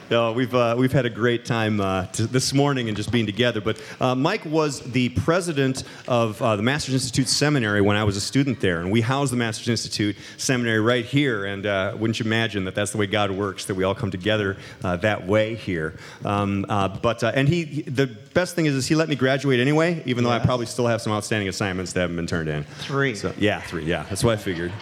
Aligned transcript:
no, 0.10 0.32
we've, 0.32 0.54
uh, 0.54 0.74
we've 0.78 0.92
had 0.92 1.06
a 1.06 1.10
great 1.10 1.44
time 1.44 1.80
uh, 1.80 2.06
to, 2.06 2.26
this 2.26 2.52
morning 2.52 2.88
and 2.88 2.96
just 2.96 3.10
being 3.10 3.26
together. 3.26 3.60
But 3.60 3.82
uh, 4.00 4.14
Mike 4.14 4.44
was 4.44 4.80
the 4.80 5.10
president 5.10 5.84
of 6.08 6.40
uh, 6.40 6.56
the 6.56 6.62
Masters 6.62 6.94
Institute 6.94 7.28
Seminary 7.28 7.80
when 7.80 7.96
I 7.96 8.04
was 8.04 8.16
a 8.16 8.20
student 8.20 8.60
there. 8.60 8.80
And 8.80 8.90
we 8.90 9.00
house 9.00 9.30
the 9.30 9.36
Masters 9.36 9.68
Institute 9.68 10.16
Seminary 10.36 10.80
right 10.80 11.04
here. 11.04 11.44
And 11.44 11.66
uh, 11.66 11.94
wouldn't 11.98 12.18
you 12.18 12.26
imagine 12.26 12.64
that 12.64 12.74
that's 12.74 12.92
the 12.92 12.98
way 12.98 13.06
God 13.06 13.30
works, 13.30 13.66
that 13.66 13.74
we 13.74 13.84
all 13.84 13.94
come 13.94 14.10
together 14.10 14.56
uh, 14.82 14.96
that 14.96 15.26
way 15.26 15.54
here. 15.54 15.94
Um, 16.24 16.64
but, 16.68 17.22
and 17.22 17.48
he, 17.48 17.64
he, 17.64 17.82
the 17.82 18.06
best 18.06 18.54
thing 18.54 18.66
is, 18.66 18.74
is 18.74 18.86
he 18.86 18.94
let 18.94 19.08
me 19.08 19.16
graduate 19.16 19.60
anyway, 19.60 20.02
even 20.06 20.24
though 20.24 20.30
I 20.30 20.38
probably 20.38 20.66
still 20.66 20.86
have 20.86 21.02
some 21.02 21.12
outstanding 21.12 21.48
assignments 21.48 21.92
that 21.92 22.00
haven't 22.00 22.16
been 22.16 22.26
turned 22.26 22.48
in. 22.48 22.64
Three. 22.64 23.14
So, 23.14 23.32
yeah, 23.38 23.60
three. 23.60 23.84
Yeah, 23.84 24.04
that's 24.04 24.24
what 24.24 24.32
I 24.32 24.36
figured. 24.36 24.72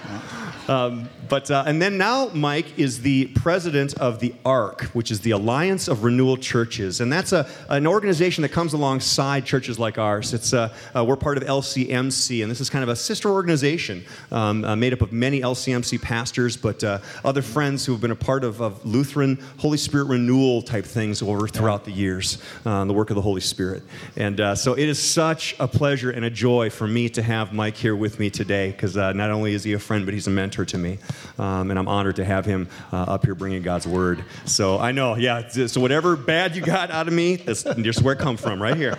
Um, 0.69 1.09
but 1.29 1.51
uh, 1.51 1.65
and 1.67 1.81
then 1.81 1.97
now 1.97 2.29
Mike 2.35 2.79
is 2.79 3.01
the 3.01 3.27
president 3.29 3.95
of 3.95 4.21
the 4.21 4.35
ARC, 4.45 4.83
which 4.93 5.08
is 5.11 5.21
the 5.21 5.33
Alliance 5.33 5.89
of 5.89 6.05
Renewal 6.05 6.37
Churches, 6.37 7.01
and 7.01 7.13
that's 7.13 7.33
a, 7.33 7.49
an 7.69 7.87
organization 7.87 8.43
that 8.43 8.51
comes 8.51 8.73
alongside 8.73 9.45
churches 9.45 9.79
like 9.79 9.99
ours. 9.99 10.35
It's 10.35 10.53
uh, 10.53 10.75
uh, 10.95 11.05
we're 11.05 11.17
part 11.17 11.37
of 11.37 11.45
LCMC, 11.45 12.43
and 12.43 12.51
this 12.51 12.61
is 12.61 12.71
kind 12.71 12.83
of 12.83 12.89
a 12.89 12.97
sister 12.97 13.31
organization 13.31 14.05
um, 14.33 14.65
uh, 14.65 14.77
made 14.77 14.93
up 14.93 15.01
of 15.01 15.13
many 15.13 15.41
LCMC 15.41 16.01
pastors, 16.01 16.57
but 16.57 16.83
uh, 16.85 16.99
other 17.25 17.43
friends 17.43 17.85
who 17.87 17.93
have 17.93 18.01
been 18.01 18.11
a 18.11 18.17
part 18.17 18.45
of, 18.45 18.61
of, 18.61 18.85
Lutheran 18.85 19.39
Holy 19.59 19.77
Spirit 19.77 20.05
renewal 20.05 20.63
type 20.63 20.85
things 20.85 21.21
over 21.21 21.49
throughout 21.49 21.85
the 21.85 21.91
years, 21.91 22.43
uh, 22.65 22.85
the 22.85 22.93
work 22.93 23.11
of 23.11 23.17
the 23.17 23.23
Holy 23.23 23.41
Spirit. 23.41 23.83
And 24.17 24.59
so 24.59 24.75
it 24.75 24.89
is 24.89 25.03
such 25.03 25.57
a 25.59 25.67
pleasure 25.69 26.11
and 26.11 26.25
a 26.25 26.31
joy 26.31 26.71
for 26.71 26.87
me 26.87 27.09
to 27.11 27.23
have 27.23 27.53
Mike 27.53 27.77
here 27.77 27.97
with 27.97 28.19
me 28.19 28.31
today, 28.31 28.71
because 28.71 28.97
not 28.97 29.31
only 29.31 29.53
is 29.53 29.65
he 29.65 29.73
a 29.73 29.79
friend, 29.79 30.05
but 30.05 30.15
he's 30.15 30.27
a 30.27 30.31
mentor 30.31 30.65
to 30.65 30.79
me. 30.79 30.99
Um, 31.39 31.71
and 31.71 31.79
I'm 31.79 31.89
honored 31.89 32.17
to 32.17 32.25
have 32.25 32.45
him 32.45 32.69
uh, 32.93 32.97
up 32.97 33.25
here 33.25 33.35
bringing 33.35 33.63
God's 33.63 33.87
word. 33.87 34.25
So 34.45 34.79
know, 34.93 35.17
yeah, 35.17 35.49
so 35.49 35.81
whatever 35.81 36.17
bad 36.17 36.55
you 36.57 36.63
got 36.63 36.91
out 36.91 37.09
of 37.09 37.15
me, 37.15 37.37
that's 37.37 37.63
just 37.63 38.03
where 38.03 38.15
it 38.15 38.19
come 38.19 38.37
from, 38.37 38.61
right 38.63 38.77
here. 38.77 38.99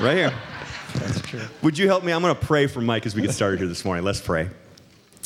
Right 0.00 0.16
here. 0.16 0.32
That's 0.94 1.20
true. 1.22 1.40
Would 1.62 1.78
you 1.78 1.86
help 1.86 2.04
me? 2.04 2.12
I'm 2.12 2.22
going 2.22 2.34
to 2.34 2.40
pray 2.40 2.66
for 2.66 2.80
Mike 2.80 3.06
as 3.06 3.14
we 3.14 3.22
get 3.22 3.32
started 3.32 3.58
here 3.58 3.68
this 3.68 3.84
morning. 3.84 4.04
Let's 4.04 4.20
pray. 4.20 4.50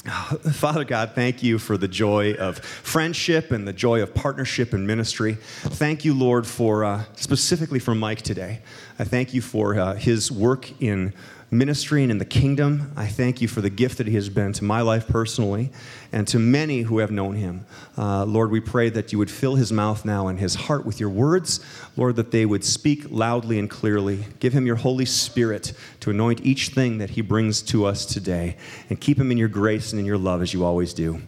Father 0.53 0.85
God, 0.85 1.13
thank 1.15 1.43
you 1.43 1.59
for 1.59 1.77
the 1.77 1.89
joy 1.89 2.35
of 2.35 2.59
friendship 2.59 3.51
and 3.51 3.67
the 3.67 3.73
joy 3.73 4.03
of 4.03 4.15
partnership 4.15 4.73
and 4.73 4.87
ministry. 4.87 5.35
Thank 5.35 6.05
you, 6.05 6.15
Lord, 6.15 6.47
for 6.47 6.85
uh, 6.85 7.05
specifically 7.15 7.81
for 7.81 7.95
Mike 7.95 8.23
today. 8.23 8.61
I 8.99 9.05
thank 9.05 9.35
you 9.35 9.41
for 9.41 9.79
uh, 9.79 9.95
his 9.95 10.31
work 10.31 10.81
in 10.81 11.13
ministry 11.51 12.03
and 12.03 12.11
in 12.11 12.19
the 12.19 12.25
kingdom. 12.25 12.93
I 12.97 13.07
thank 13.07 13.41
you 13.41 13.49
for 13.49 13.61
the 13.61 13.71
gift 13.71 13.99
that 13.99 14.07
he 14.07 14.15
has 14.15 14.29
been 14.29 14.53
to 14.55 14.65
my 14.65 14.81
life 14.81 15.07
personally 15.07 15.71
and 16.13 16.27
to 16.29 16.39
many 16.39 16.83
who 16.83 16.99
have 16.99 17.11
known 17.11 17.37
him. 17.37 17.67
Uh, 17.97 18.25
Lord, 18.25 18.51
we 18.51 18.61
pray 18.61 18.89
that 18.91 19.13
you 19.13 19.19
would 19.19 19.31
fill 19.31 19.55
his 19.55 19.73
mouth 19.73 20.05
now 20.05 20.29
and 20.29 20.39
his 20.39 20.55
heart 20.55 20.85
with 20.85 20.99
your 20.99 21.11
words. 21.11 21.61
Lord, 21.97 22.17
that 22.17 22.31
they 22.31 22.47
would 22.47 22.65
speak 22.65 23.11
loudly 23.11 23.59
and 23.59 23.71
clearly. 23.71 24.25
Give 24.41 24.53
him 24.53 24.67
your 24.67 24.77
Holy 24.77 25.05
Spirit 25.05 25.73
to 26.01 26.11
anoint 26.11 26.45
each 26.45 26.71
thing 26.71 26.99
that 26.99 27.11
he 27.11 27.21
brings 27.21 27.63
to 27.63 27.87
us 27.87 28.05
today 28.07 28.57
and 28.91 29.01
keep 29.01 29.19
him 29.19 29.31
in 29.31 29.39
your 29.39 29.49
grace 29.49 29.93
and 29.93 30.01
in 30.01 30.07
your 30.07 30.19
love 30.19 30.43
as 30.43 30.53
you 30.53 30.65
always 30.65 30.93
do. 30.93 31.23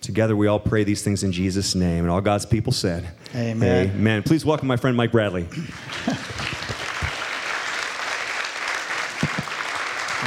Together, 0.00 0.34
we 0.34 0.48
all 0.48 0.58
pray 0.58 0.82
these 0.82 1.02
things 1.02 1.22
in 1.22 1.30
Jesus' 1.30 1.74
name. 1.76 2.04
And 2.04 2.10
all 2.10 2.20
God's 2.20 2.44
people 2.44 2.72
said, 2.72 3.08
Amen. 3.34 3.90
Amen. 3.90 4.22
Please 4.24 4.44
welcome 4.44 4.66
my 4.66 4.76
friend 4.76 4.96
Mike 4.96 5.12
Bradley. 5.12 5.46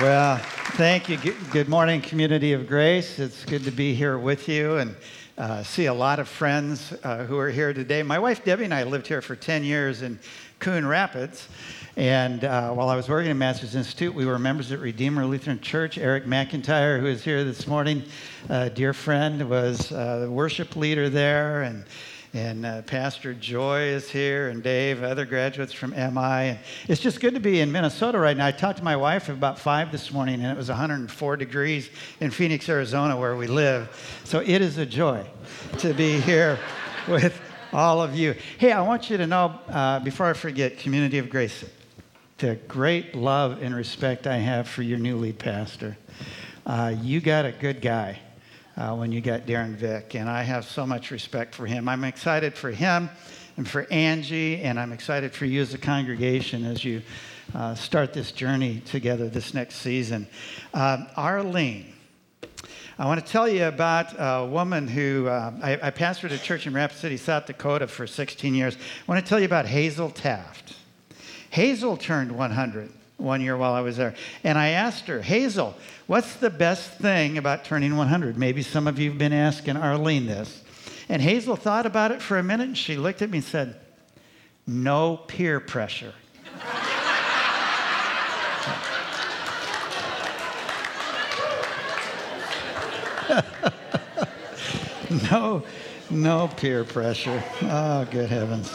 Well, 0.02 0.40
thank 0.74 1.08
you. 1.08 1.16
Good 1.52 1.70
morning, 1.70 2.02
community 2.02 2.52
of 2.52 2.68
grace. 2.68 3.18
It's 3.18 3.46
good 3.46 3.64
to 3.64 3.72
be 3.72 3.94
here 3.94 4.18
with 4.18 4.50
you 4.50 4.76
and 4.76 4.94
uh, 5.38 5.64
see 5.64 5.86
a 5.86 5.94
lot 5.94 6.20
of 6.20 6.28
friends 6.28 6.94
uh, 7.02 7.24
who 7.24 7.38
are 7.38 7.50
here 7.50 7.72
today. 7.72 8.04
My 8.04 8.20
wife 8.20 8.44
Debbie 8.44 8.66
and 8.66 8.74
I 8.74 8.84
lived 8.84 9.08
here 9.08 9.22
for 9.22 9.38
10 9.38 9.64
years 9.64 10.02
in 10.02 10.20
Coon 10.60 10.86
Rapids. 10.86 11.48
And 11.96 12.44
uh, 12.44 12.74
while 12.74 12.90
I 12.90 12.98
was 12.98 13.08
working 13.08 13.32
at 13.32 13.38
Masters 13.38 13.74
Institute, 13.74 14.14
we 14.14 14.26
were 14.26 14.38
members 14.38 14.70
at 14.74 14.80
Redeemer 14.80 15.26
Lutheran 15.26 15.62
Church. 15.62 15.98
Eric 15.98 16.26
McIntyre, 16.26 17.00
who 17.00 17.06
is 17.06 17.24
here 17.24 17.46
this 17.46 17.66
morning, 17.66 18.04
a 18.50 18.70
dear 18.70 18.92
friend, 18.92 19.50
was 19.50 19.94
uh, 19.94 20.20
the 20.20 20.30
worship 20.30 20.76
leader 20.76 21.10
there. 21.10 21.62
And 21.62 21.86
and 22.36 22.66
uh, 22.66 22.82
Pastor 22.82 23.34
Joy 23.34 23.84
is 23.84 24.10
here, 24.10 24.50
and 24.50 24.62
Dave, 24.62 25.04
other 25.04 25.24
graduates 25.24 25.72
from 25.72 25.92
MI. 25.92 26.50
And 26.50 26.60
it's 26.90 27.00
just 27.00 27.22
good 27.22 27.34
to 27.36 27.40
be 27.40 27.62
in 27.62 27.72
Minnesota 27.72 28.20
right 28.20 28.36
now. 28.36 28.46
I 28.46 28.52
talked 28.52 28.80
to 28.80 28.84
my 28.84 28.98
wife 28.98 29.30
about 29.30 29.58
5 29.58 29.90
this 29.90 30.12
morning, 30.12 30.42
and 30.42 30.52
it 30.52 30.58
was 30.58 30.68
104 30.68 31.38
degrees 31.38 31.90
in 32.20 32.32
Phoenix, 32.32 32.68
Arizona, 32.68 33.18
where 33.18 33.38
we 33.38 33.48
live. 33.48 34.20
So 34.26 34.42
it 34.42 34.62
is 34.62 34.78
a 34.78 34.86
joy 34.86 35.26
to 35.78 35.94
be 35.94 36.20
here 36.20 36.60
with 37.08 37.40
all 37.72 38.02
of 38.02 38.14
you. 38.14 38.36
Hey, 38.58 38.74
I 38.74 38.82
want 38.82 39.10
you 39.10 39.16
to 39.16 39.28
know, 39.28 39.58
uh, 39.70 40.02
before 40.02 40.26
I 40.26 40.34
forget, 40.34 40.78
Community 40.78 41.20
of 41.20 41.30
Grace, 41.30 41.64
the 42.40 42.56
great 42.68 43.16
love 43.16 43.64
and 43.64 43.74
respect 43.74 44.28
I 44.28 44.40
have 44.40 44.68
for 44.68 44.82
your 44.82 45.00
new 45.00 45.16
lead 45.16 45.40
pastor. 45.40 45.98
Uh, 46.66 46.96
you 47.02 47.22
got 47.22 47.46
a 47.46 47.54
good 47.54 47.82
guy 47.82 48.20
uh, 48.78 48.96
when 48.96 49.12
you 49.12 49.22
got 49.22 49.46
Darren 49.46 49.76
Vick, 49.76 50.16
and 50.16 50.30
I 50.30 50.44
have 50.44 50.66
so 50.66 50.86
much 50.86 51.12
respect 51.12 51.56
for 51.56 51.66
him. 51.66 51.88
I'm 51.88 52.04
excited 52.04 52.56
for 52.56 52.72
him 52.72 53.10
and 53.58 53.68
for 53.68 53.88
Angie, 53.92 54.62
and 54.62 54.80
I'm 54.80 54.92
excited 54.92 55.34
for 55.34 55.46
you 55.46 55.62
as 55.62 55.74
a 55.74 55.78
congregation 55.78 56.66
as 56.66 56.84
you 56.84 57.02
uh, 57.54 57.76
start 57.76 58.14
this 58.14 58.32
journey 58.32 58.82
together 58.86 59.30
this 59.30 59.54
next 59.54 59.76
season. 59.76 60.28
Uh, 60.74 61.06
Arlene. 61.16 61.94
I 62.98 63.08
want 63.08 63.26
to 63.26 63.30
tell 63.30 63.48
you 63.48 63.66
about 63.66 64.14
a 64.18 64.46
woman 64.46 64.88
who 64.88 65.28
uh, 65.28 65.52
I, 65.62 65.74
I 65.88 65.92
pastored 65.92 66.32
a 66.32 66.38
church 66.38 66.66
in 66.66 66.74
Rapid 66.74 66.98
City, 66.98 67.18
South 67.18 67.46
Dakota 67.46 67.88
for 67.88 68.08
16 68.08 68.56
years. 68.56 68.76
I 68.76 69.12
want 69.12 69.24
to 69.24 69.30
tell 69.30 69.40
you 69.40 69.46
about 69.46 69.66
Hazel 69.66 70.10
Taft. 70.10 70.76
Hazel 71.50 71.98
turned 71.98 72.32
100 72.32 72.90
one 73.18 73.42
year 73.42 73.56
while 73.58 73.74
I 73.74 73.82
was 73.82 73.98
there. 73.98 74.16
And 74.44 74.58
I 74.58 74.70
asked 74.70 75.08
her, 75.08 75.22
Hazel, 75.22 75.76
what's 76.08 76.36
the 76.36 76.50
best 76.50 76.92
thing 76.92 77.38
about 77.38 77.66
turning 77.66 77.96
100? 77.96 78.38
Maybe 78.38 78.62
some 78.62 78.88
of 78.88 79.00
you 79.00 79.10
have 79.10 79.20
been 79.20 79.34
asking 79.34 79.78
Arlene 79.78 80.26
this. 80.26 80.62
And 81.08 81.22
Hazel 81.22 81.56
thought 81.56 81.86
about 81.86 82.12
it 82.12 82.22
for 82.22 82.38
a 82.38 82.44
minute 82.44 82.68
and 82.68 82.78
she 82.78 82.98
looked 82.98 83.22
at 83.22 83.30
me 83.30 83.38
and 83.40 83.46
said, 83.46 83.76
No 84.66 85.18
peer 85.18 85.60
pressure. 85.60 86.14
no, 95.32 95.64
no 96.10 96.48
peer 96.56 96.84
pressure. 96.84 97.44
Oh, 97.62 98.08
good 98.10 98.30
heavens. 98.30 98.72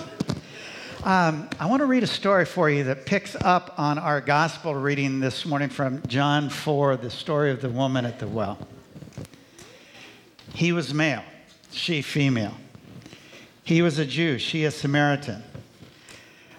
Um, 1.02 1.48
I 1.58 1.64
want 1.64 1.80
to 1.80 1.86
read 1.86 2.02
a 2.02 2.06
story 2.06 2.44
for 2.44 2.68
you 2.68 2.84
that 2.84 3.06
picks 3.06 3.34
up 3.34 3.72
on 3.78 3.98
our 3.98 4.20
gospel 4.20 4.74
reading 4.74 5.18
this 5.18 5.46
morning 5.46 5.70
from 5.70 6.06
John 6.06 6.50
4, 6.50 6.98
the 6.98 7.08
story 7.08 7.50
of 7.50 7.62
the 7.62 7.70
woman 7.70 8.04
at 8.04 8.18
the 8.18 8.28
well. 8.28 8.58
He 10.52 10.72
was 10.72 10.92
male, 10.92 11.22
she 11.70 12.02
female. 12.02 12.52
He 13.64 13.80
was 13.80 13.98
a 13.98 14.04
Jew, 14.04 14.38
she 14.38 14.66
a 14.66 14.70
Samaritan. 14.70 15.42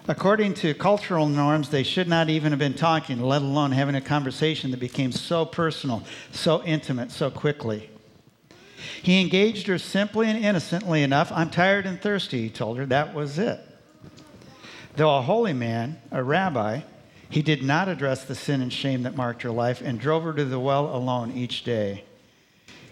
According 0.08 0.54
to 0.54 0.74
cultural 0.74 1.28
norms, 1.28 1.68
they 1.68 1.84
should 1.84 2.08
not 2.08 2.28
even 2.28 2.50
have 2.50 2.58
been 2.58 2.74
talking, 2.74 3.20
let 3.20 3.42
alone 3.42 3.70
having 3.70 3.94
a 3.94 4.00
conversation 4.00 4.72
that 4.72 4.80
became 4.80 5.12
so 5.12 5.44
personal, 5.44 6.02
so 6.32 6.64
intimate, 6.64 7.12
so 7.12 7.30
quickly. 7.30 7.90
He 9.04 9.20
engaged 9.20 9.68
her 9.68 9.78
simply 9.78 10.28
and 10.28 10.44
innocently 10.44 11.04
enough. 11.04 11.30
I'm 11.30 11.48
tired 11.48 11.86
and 11.86 12.02
thirsty, 12.02 12.42
he 12.42 12.50
told 12.50 12.78
her. 12.78 12.86
That 12.86 13.14
was 13.14 13.38
it. 13.38 13.68
Though 14.96 15.16
a 15.16 15.22
holy 15.22 15.52
man, 15.52 16.00
a 16.10 16.22
rabbi, 16.22 16.80
he 17.30 17.42
did 17.42 17.62
not 17.62 17.88
address 17.88 18.24
the 18.24 18.34
sin 18.34 18.60
and 18.60 18.72
shame 18.72 19.04
that 19.04 19.16
marked 19.16 19.42
her 19.42 19.50
life 19.50 19.80
and 19.80 19.98
drove 19.98 20.22
her 20.24 20.34
to 20.34 20.44
the 20.44 20.60
well 20.60 20.94
alone 20.94 21.32
each 21.32 21.64
day. 21.64 22.04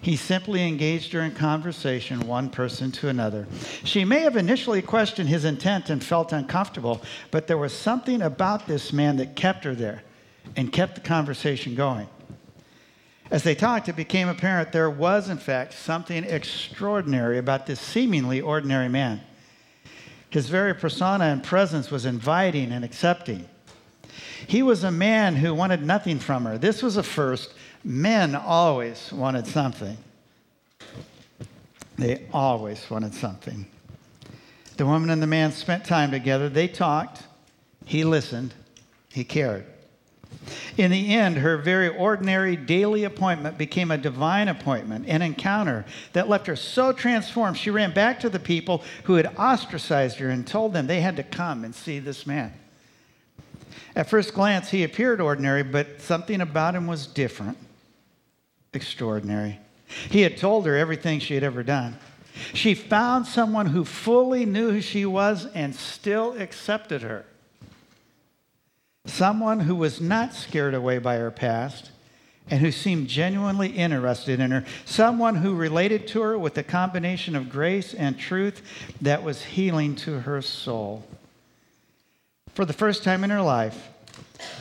He 0.03 0.17
simply 0.17 0.67
engaged 0.67 1.13
her 1.13 1.21
in 1.21 1.33
conversation, 1.33 2.27
one 2.27 2.49
person 2.49 2.91
to 2.93 3.09
another. 3.09 3.47
She 3.85 4.07
may 4.07 4.21
have 4.21 4.37
initially 4.37 4.81
questioned 4.81 5.29
his 5.29 5.45
intent 5.45 5.91
and 5.91 6.03
felt 6.03 6.33
uncomfortable, 6.33 7.03
but 7.31 7.47
there 7.47 7.59
was 7.59 7.75
something 7.75 8.23
about 8.23 8.67
this 8.67 8.95
man 8.95 9.19
that 9.19 9.37
kept 9.37 9.65
her 9.65 9.75
there 9.75 10.03
and 10.57 10.73
kept 10.73 10.95
the 10.95 11.01
conversation 11.03 11.75
going. 11.75 12.09
As 13.31 13.43
they 13.43 13.55
talked, 13.55 13.91
it 13.91 13.97
became 13.97 14.29
apparent 14.29 14.73
there 14.73 14.91
was, 14.91 15.29
in 15.29 15.37
fact, 15.37 15.75
something 15.75 16.25
extraordinary 16.25 17.37
about 17.37 17.67
this 17.67 17.79
seemingly 17.79 18.41
ordinary 18.41 18.89
man. 18.89 19.21
His 20.31 20.49
very 20.49 20.75
persona 20.75 21.25
and 21.25 21.43
presence 21.43 21.91
was 21.91 22.07
inviting 22.07 22.73
and 22.73 22.85
accepting. 22.85 23.49
He 24.47 24.63
was 24.63 24.85
a 24.85 24.91
man 24.91 25.37
who 25.37 25.55
wanted 25.55 25.83
nothing 25.83 26.19
from 26.19 26.45
her. 26.45 26.57
This 26.57 26.83
was 26.83 26.97
a 26.97 27.03
first. 27.03 27.53
Men 27.85 28.35
always 28.35 29.13
wanted 29.13 29.47
something. 29.47 29.97
They 31.97 32.27
always 32.33 32.89
wanted 32.89 33.15
something. 33.15 33.67
The 34.77 34.87
woman 34.87 35.11
and 35.11 35.21
the 35.21 35.27
man 35.27 35.53
spent 35.53 35.85
time 35.85 36.11
together. 36.11 36.49
They 36.49 36.69
talked. 36.69 37.25
He 37.85 38.05
listened. 38.05 38.55
He 39.13 39.25
cared. 39.25 39.67
In 40.77 40.91
the 40.91 41.15
end, 41.15 41.39
her 41.39 41.57
very 41.57 41.89
ordinary 41.89 42.57
daily 42.57 43.05
appointment 43.05 43.59
became 43.59 43.91
a 43.91 43.99
divine 43.99 44.49
appointment, 44.49 45.07
an 45.09 45.23
encounter 45.23 45.85
that 46.13 46.29
left 46.29 46.47
her 46.47 46.57
so 46.57 46.93
transformed, 46.93 47.57
she 47.57 47.71
ran 47.71 47.93
back 47.93 48.21
to 48.21 48.29
the 48.29 48.39
people 48.39 48.83
who 49.05 49.15
had 49.15 49.35
ostracized 49.39 50.19
her 50.19 50.31
and 50.31 50.47
told 50.47 50.73
them 50.73 50.87
they 50.87 51.01
had 51.01 51.17
to 51.17 51.23
come 51.23 51.65
and 51.65 51.75
see 51.75 51.99
this 51.99 52.27
man. 52.27 52.53
At 53.97 54.09
first 54.09 54.35
glance, 54.35 54.71
he 54.71 54.85
appeared 54.85 55.21
ordinary, 55.21 55.63
but 55.63 56.01
something 56.01 56.41
about 56.41 56.75
him 56.75 56.87
was 56.87 57.07
different, 57.07 57.59
extraordinary. 58.73 59.59
He 60.09 60.23
had 60.23 60.37
told 60.37 60.67
her 60.67 60.77
everything 60.77 61.19
she 61.19 61.35
had 61.35 61.43
ever 61.43 61.63
done. 61.63 61.99
She 62.55 62.75
found 62.75 63.27
someone 63.27 63.67
who 63.67 63.85
fully 63.85 64.47
knew 64.47 64.71
who 64.71 64.81
she 64.81 65.05
was 65.05 65.47
and 65.47 65.75
still 65.75 66.37
accepted 66.39 67.03
her. 67.03 67.25
Someone 69.11 69.61
who 69.61 69.75
was 69.75 70.01
not 70.01 70.35
scared 70.35 70.73
away 70.73 70.99
by 70.99 71.17
her 71.17 71.33
past 71.33 71.91
and 72.49 72.61
who 72.61 72.71
seemed 72.71 73.09
genuinely 73.09 73.69
interested 73.69 74.39
in 74.39 74.53
her. 74.53 74.65
Someone 74.85 75.37
who 75.37 75.55
related 75.55 76.07
to 76.09 76.23
her 76.23 76.39
with 76.39 76.57
a 76.57 76.63
combination 76.63 77.35
of 77.35 77.51
grace 77.51 77.93
and 77.93 78.19
truth 78.19 78.63
that 79.03 79.25
was 79.25 79.43
healing 79.43 79.97
to 79.97 80.21
her 80.21 80.41
soul. 80.41 81.05
For 82.55 82.65
the 82.65 82.73
first 82.73 83.03
time 83.03 83.25
in 83.25 83.31
her 83.31 83.43
life, 83.43 83.89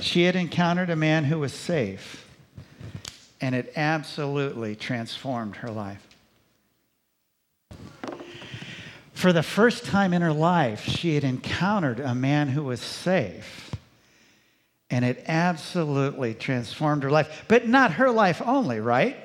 she 0.01 0.23
had 0.23 0.35
encountered 0.35 0.89
a 0.89 0.95
man 0.95 1.25
who 1.25 1.39
was 1.39 1.53
safe, 1.53 2.27
and 3.39 3.53
it 3.53 3.71
absolutely 3.75 4.75
transformed 4.75 5.57
her 5.57 5.71
life. 5.71 6.05
For 9.13 9.31
the 9.31 9.43
first 9.43 9.85
time 9.85 10.11
in 10.11 10.21
her 10.21 10.33
life, 10.33 10.85
she 10.85 11.15
had 11.15 11.23
encountered 11.23 11.99
a 11.99 12.15
man 12.15 12.49
who 12.49 12.63
was 12.63 12.81
safe. 12.81 13.69
And 14.91 15.06
it 15.06 15.24
absolutely 15.27 16.33
transformed 16.33 17.03
her 17.03 17.12
life. 17.12 17.45
But 17.47 17.68
not 17.68 17.94
her 17.94 18.09
life 18.09 18.41
only, 18.44 18.80
right? 18.80 19.15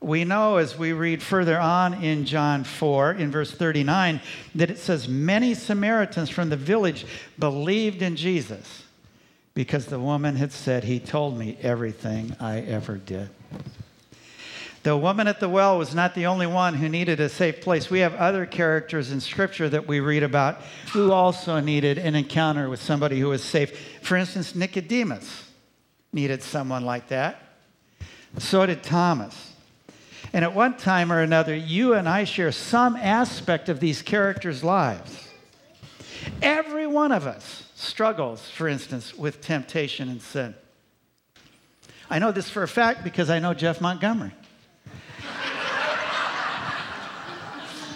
We 0.00 0.24
know 0.24 0.56
as 0.56 0.76
we 0.76 0.92
read 0.92 1.22
further 1.22 1.58
on 1.58 2.02
in 2.04 2.26
John 2.26 2.64
4, 2.64 3.12
in 3.12 3.30
verse 3.30 3.50
39, 3.50 4.20
that 4.54 4.70
it 4.70 4.78
says, 4.78 5.08
Many 5.08 5.54
Samaritans 5.54 6.28
from 6.28 6.50
the 6.50 6.56
village 6.56 7.06
believed 7.38 8.02
in 8.02 8.16
Jesus 8.16 8.84
because 9.54 9.86
the 9.86 9.98
woman 9.98 10.36
had 10.36 10.52
said, 10.52 10.84
He 10.84 11.00
told 11.00 11.38
me 11.38 11.56
everything 11.62 12.36
I 12.38 12.60
ever 12.60 12.96
did. 12.96 13.30
The 14.86 14.96
woman 14.96 15.26
at 15.26 15.40
the 15.40 15.48
well 15.48 15.78
was 15.78 15.96
not 15.96 16.14
the 16.14 16.26
only 16.26 16.46
one 16.46 16.74
who 16.74 16.88
needed 16.88 17.18
a 17.18 17.28
safe 17.28 17.60
place. 17.60 17.90
We 17.90 17.98
have 17.98 18.14
other 18.14 18.46
characters 18.46 19.10
in 19.10 19.20
Scripture 19.20 19.68
that 19.68 19.88
we 19.88 19.98
read 19.98 20.22
about 20.22 20.62
who 20.92 21.10
also 21.10 21.58
needed 21.58 21.98
an 21.98 22.14
encounter 22.14 22.68
with 22.68 22.80
somebody 22.80 23.18
who 23.18 23.30
was 23.30 23.42
safe. 23.42 23.76
For 24.02 24.16
instance, 24.16 24.54
Nicodemus 24.54 25.50
needed 26.12 26.40
someone 26.40 26.84
like 26.84 27.08
that. 27.08 27.42
So 28.38 28.64
did 28.64 28.84
Thomas. 28.84 29.54
And 30.32 30.44
at 30.44 30.54
one 30.54 30.76
time 30.76 31.10
or 31.10 31.20
another, 31.20 31.56
you 31.56 31.94
and 31.94 32.08
I 32.08 32.22
share 32.22 32.52
some 32.52 32.94
aspect 32.94 33.68
of 33.68 33.80
these 33.80 34.02
characters' 34.02 34.62
lives. 34.62 35.28
Every 36.40 36.86
one 36.86 37.10
of 37.10 37.26
us 37.26 37.64
struggles, 37.74 38.48
for 38.50 38.68
instance, 38.68 39.18
with 39.18 39.40
temptation 39.40 40.08
and 40.08 40.22
sin. 40.22 40.54
I 42.08 42.20
know 42.20 42.30
this 42.30 42.48
for 42.48 42.62
a 42.62 42.68
fact 42.68 43.02
because 43.02 43.30
I 43.30 43.40
know 43.40 43.52
Jeff 43.52 43.80
Montgomery. 43.80 44.30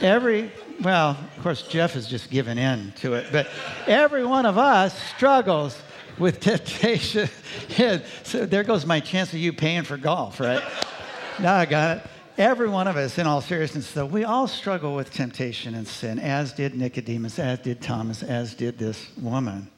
Every, 0.02 0.50
well, 0.81 1.11
of 1.37 1.43
course, 1.43 1.62
Jeff 1.62 1.94
has 1.94 2.06
just 2.06 2.31
given 2.31 2.58
in 2.58 2.93
to 3.00 3.14
it, 3.14 3.26
but 3.32 3.49
every 3.87 4.25
one 4.25 4.47
of 4.47 4.58
us 4.58 4.99
struggles 5.17 5.81
with 6.19 6.41
temptation. 6.41 7.29
so 8.25 8.47
there 8.47 8.62
goes 8.62 8.87
my 8.87 9.00
chance 9.00 9.32
of 9.32 9.38
you 9.38 9.52
paying 9.52 9.82
for 9.82 9.97
golf, 9.97 10.41
right? 10.41 10.62
now 11.41 11.56
I 11.56 11.64
got 11.64 11.99
it. 11.99 12.06
Every 12.38 12.69
one 12.69 12.88
of 12.88 12.97
us, 12.97 13.19
in 13.19 13.26
all 13.26 13.43
seriousness, 13.43 13.93
though, 13.93 14.06
we 14.06 14.25
all 14.25 14.47
struggle 14.47 14.94
with 14.94 15.12
temptation 15.12 15.75
and 15.75 15.87
sin, 15.87 16.19
as 16.19 16.53
did 16.55 16.75
Nicodemus, 16.75 17.38
as 17.38 17.58
did 17.58 17.82
Thomas, 17.82 18.23
as 18.23 18.55
did 18.55 18.79
this 18.79 19.11
woman. 19.19 19.69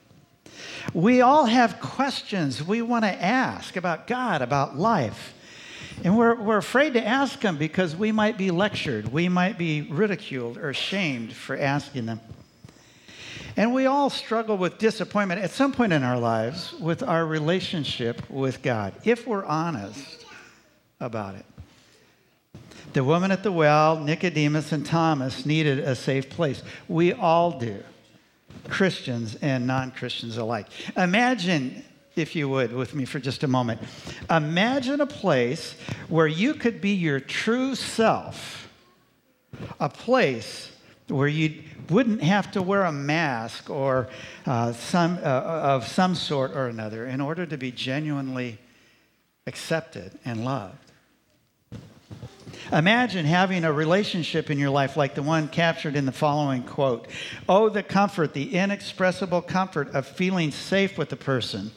We 0.94 1.22
all 1.22 1.46
have 1.46 1.80
questions 1.80 2.62
we 2.62 2.80
want 2.82 3.04
to 3.04 3.10
ask 3.10 3.76
about 3.76 4.06
God, 4.06 4.42
about 4.42 4.78
life. 4.78 5.34
And 6.04 6.16
we're, 6.16 6.34
we're 6.34 6.58
afraid 6.58 6.94
to 6.94 7.06
ask 7.06 7.40
them 7.40 7.56
because 7.56 7.94
we 7.94 8.12
might 8.12 8.36
be 8.36 8.50
lectured, 8.50 9.12
we 9.12 9.28
might 9.28 9.58
be 9.58 9.82
ridiculed 9.82 10.58
or 10.58 10.74
shamed 10.74 11.32
for 11.32 11.56
asking 11.56 12.06
them. 12.06 12.20
And 13.56 13.74
we 13.74 13.86
all 13.86 14.08
struggle 14.08 14.56
with 14.56 14.78
disappointment 14.78 15.42
at 15.42 15.50
some 15.50 15.72
point 15.72 15.92
in 15.92 16.02
our 16.02 16.18
lives 16.18 16.72
with 16.80 17.02
our 17.02 17.26
relationship 17.26 18.28
with 18.30 18.62
God, 18.62 18.94
if 19.04 19.26
we're 19.26 19.44
honest 19.44 20.24
about 21.00 21.34
it. 21.34 21.44
The 22.94 23.04
woman 23.04 23.30
at 23.30 23.42
the 23.42 23.52
well, 23.52 23.98
Nicodemus, 23.98 24.72
and 24.72 24.84
Thomas 24.84 25.46
needed 25.46 25.78
a 25.78 25.94
safe 25.94 26.28
place. 26.28 26.62
We 26.88 27.12
all 27.12 27.58
do, 27.58 27.82
Christians 28.68 29.34
and 29.36 29.66
non 29.66 29.90
Christians 29.92 30.36
alike. 30.36 30.66
Imagine 30.96 31.84
if 32.16 32.36
you 32.36 32.48
would, 32.48 32.72
with 32.72 32.94
me 32.94 33.04
for 33.04 33.18
just 33.18 33.42
a 33.42 33.48
moment. 33.48 33.80
Imagine 34.30 35.00
a 35.00 35.06
place 35.06 35.74
where 36.08 36.26
you 36.26 36.54
could 36.54 36.80
be 36.80 36.90
your 36.90 37.20
true 37.20 37.74
self, 37.74 38.68
a 39.80 39.88
place 39.88 40.70
where 41.08 41.28
you 41.28 41.62
wouldn't 41.90 42.22
have 42.22 42.50
to 42.52 42.62
wear 42.62 42.84
a 42.84 42.92
mask 42.92 43.68
or 43.68 44.08
uh, 44.46 44.72
some, 44.72 45.18
uh, 45.18 45.26
of 45.26 45.86
some 45.86 46.14
sort 46.14 46.52
or 46.52 46.68
another 46.68 47.06
in 47.06 47.20
order 47.20 47.44
to 47.44 47.56
be 47.56 47.70
genuinely 47.70 48.58
accepted 49.46 50.18
and 50.24 50.44
loved. 50.44 50.78
Imagine 52.70 53.26
having 53.26 53.64
a 53.64 53.72
relationship 53.72 54.50
in 54.50 54.58
your 54.58 54.70
life 54.70 54.96
like 54.96 55.14
the 55.14 55.22
one 55.22 55.48
captured 55.48 55.96
in 55.96 56.06
the 56.06 56.12
following 56.12 56.62
quote 56.62 57.06
Oh, 57.48 57.68
the 57.68 57.82
comfort, 57.82 58.32
the 58.32 58.54
inexpressible 58.54 59.42
comfort 59.42 59.94
of 59.94 60.06
feeling 60.06 60.50
safe 60.50 60.96
with 60.96 61.12
a 61.12 61.16
person 61.16 61.70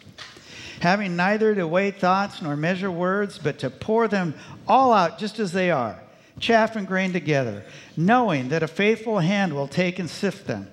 having 0.81 1.15
neither 1.15 1.55
to 1.55 1.67
weigh 1.67 1.91
thoughts 1.91 2.41
nor 2.41 2.55
measure 2.55 2.91
words, 2.91 3.37
but 3.37 3.59
to 3.59 3.69
pour 3.69 4.07
them 4.07 4.33
all 4.67 4.93
out 4.93 5.17
just 5.17 5.39
as 5.39 5.51
they 5.51 5.71
are, 5.71 5.99
chaff 6.39 6.75
and 6.75 6.87
grain 6.87 7.13
together, 7.13 7.63
knowing 7.95 8.49
that 8.49 8.63
a 8.63 8.67
faithful 8.67 9.19
hand 9.19 9.53
will 9.53 9.67
take 9.67 9.99
and 9.99 10.09
sift 10.09 10.47
them. 10.47 10.69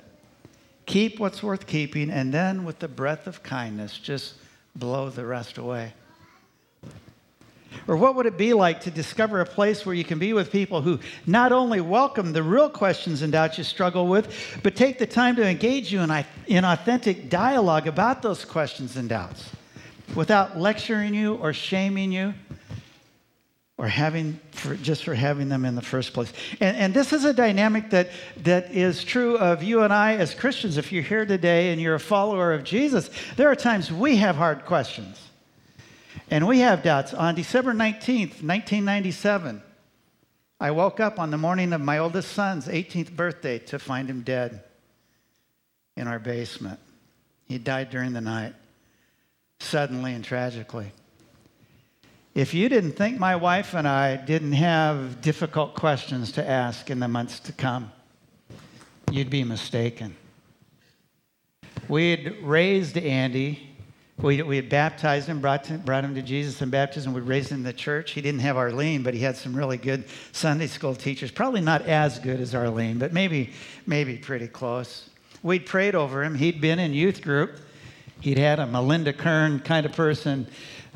Keep 0.87 1.21
what's 1.21 1.43
worth 1.43 1.67
keeping, 1.67 2.11
and 2.11 2.35
then 2.35 2.65
with 2.65 2.81
the 2.81 2.89
breath 2.89 3.27
of 3.27 3.43
kindness, 3.43 3.99
just 3.99 4.35
blow 4.75 5.11
the 5.11 5.25
rest 5.25 5.59
away. 5.59 5.93
Or 7.87 7.97
what 7.97 8.15
would 8.15 8.27
it 8.27 8.37
be 8.37 8.53
like 8.53 8.83
to 8.83 8.91
discover 8.91 9.41
a 9.41 9.47
place 9.47 9.85
where 9.85 9.95
you 9.95 10.05
can 10.05 10.19
be 10.19 10.33
with 10.33 10.53
people 10.53 10.83
who 10.83 10.99
not 11.27 11.53
only 11.53 11.81
welcome 11.81 12.33
the 12.33 12.43
real 12.43 12.69
questions 12.69 13.23
and 13.23 13.33
doubts 13.33 13.59
you 13.59 13.65
struggle 13.65 14.07
with, 14.07 14.61
but 14.63 14.77
take 14.77 14.99
the 14.99 15.07
time 15.07 15.37
to 15.37 15.47
engage 15.47 15.93
you 15.93 16.01
in, 16.01 16.25
in 16.47 16.65
authentic 16.65 17.29
dialogue 17.29 17.87
about 17.87 18.23
those 18.23 18.45
questions 18.45 18.97
and 18.97 19.09
doubts? 19.09 19.51
Without 20.15 20.59
lecturing 20.59 21.15
you 21.15 21.35
or 21.35 21.53
shaming 21.53 22.13
you 22.13 22.35
or 23.79 23.89
having 23.89 24.39
for, 24.53 24.77
just 24.77 25.03
for 25.03 25.15
having 25.15 25.49
them 25.49 25.65
in 25.65 25.75
the 25.75 25.83
first 25.83 26.13
place. 26.13 26.33
And, 26.61 26.77
and 26.77 26.95
this 26.95 27.13
is 27.13 27.25
a 27.25 27.33
dynamic 27.33 27.91
that, 27.91 28.11
that 28.39 28.71
is 28.71 29.03
true 29.03 29.37
of 29.37 29.63
you 29.63 29.83
and 29.83 29.93
I 29.93 30.15
as 30.15 30.35
Christians. 30.35 30.77
If 30.77 30.93
you're 30.93 31.03
here 31.03 31.27
today 31.27 31.73
and 31.73 31.81
you're 31.81 31.97
a 31.97 32.01
follower 32.01 32.53
of 32.53 32.63
Jesus, 32.63 33.11
there 33.37 33.51
are 33.51 33.57
times 33.57 33.91
we 33.91 34.17
have 34.17 34.37
hard 34.37 34.67
questions 34.67 35.21
and 36.31 36.47
we 36.47 36.61
have 36.61 36.83
doubts. 36.83 37.13
On 37.13 37.35
December 37.35 37.73
19th, 37.73 38.43
1997, 38.43 39.63
I 40.61 40.71
woke 40.71 41.01
up 41.01 41.19
on 41.19 41.33
the 41.33 41.39
morning 41.39 41.73
of 41.73 41.81
my 41.81 41.99
oldest 41.99 42.31
son's 42.33 42.69
18th 42.69 43.17
birthday 43.17 43.59
to 43.59 43.81
find 43.81 44.09
him 44.09 44.21
dead 44.21 44.63
in 45.97 46.07
our 46.07 46.21
basement. 46.21 46.79
He 47.49 47.59
died 47.59 47.91
during 47.91 48.13
the 48.13 48.21
night 48.21 48.55
suddenly 49.63 50.13
and 50.15 50.25
tragically. 50.25 50.93
If 52.35 52.55
you 52.55 52.69
didn't 52.69 52.93
think 52.93 53.19
my 53.19 53.37
wife 53.37 53.75
and 53.75 53.87
I 53.87 54.17
didn't 54.17 54.53
have 54.53 55.21
difficult 55.21 55.75
questions 55.75 56.33
to 56.33 56.49
ask 56.49 56.89
in 56.91 56.99
the 56.99 57.09
months 57.09 57.41
to 57.41 57.53
come, 57.53 57.93
you'd 59.11 59.29
be 59.29 59.45
mistaken. 59.45 60.17
We 61.89 62.11
had 62.11 62.43
raised 62.43 62.97
Andy. 62.97 63.69
We, 64.17 64.41
we 64.41 64.57
had 64.57 64.71
baptized 64.71 65.29
him, 65.29 65.41
brought, 65.41 65.65
to, 65.65 65.75
brought 65.75 66.05
him 66.05 66.15
to 66.15 66.23
Jesus 66.23 66.63
in 66.63 66.71
baptism. 66.71 67.13
We 67.13 67.21
raised 67.21 67.51
him 67.51 67.59
in 67.59 67.65
the 67.65 67.73
church. 67.75 68.13
He 68.13 68.23
didn't 68.23 68.41
have 68.41 68.57
Arlene, 68.57 69.03
but 69.03 69.13
he 69.13 69.21
had 69.21 69.37
some 69.37 69.55
really 69.55 69.77
good 69.77 70.05
Sunday 70.33 70.69
school 70.69 70.95
teachers. 70.95 71.31
Probably 71.31 71.61
not 71.61 71.83
as 71.83 72.19
good 72.19 72.41
as 72.41 72.55
Arlene, 72.55 72.99
but 72.99 73.13
maybe, 73.13 73.51
maybe 73.87 74.17
pretty 74.17 74.49
close. 74.49 75.11
We'd 75.43 75.67
prayed 75.67 75.95
over 75.95 76.25
him. 76.25 76.37
He'd 76.37 76.63
been 76.63 76.79
in 76.79 76.95
youth 76.95 77.21
group. 77.21 77.59
He'd 78.23 78.39
had 78.39 78.61
a 78.61 78.69
Melinda 78.69 79.13
Kern 79.13 79.59
kind 79.59 79.85
of 79.85 79.93
person 79.93 80.47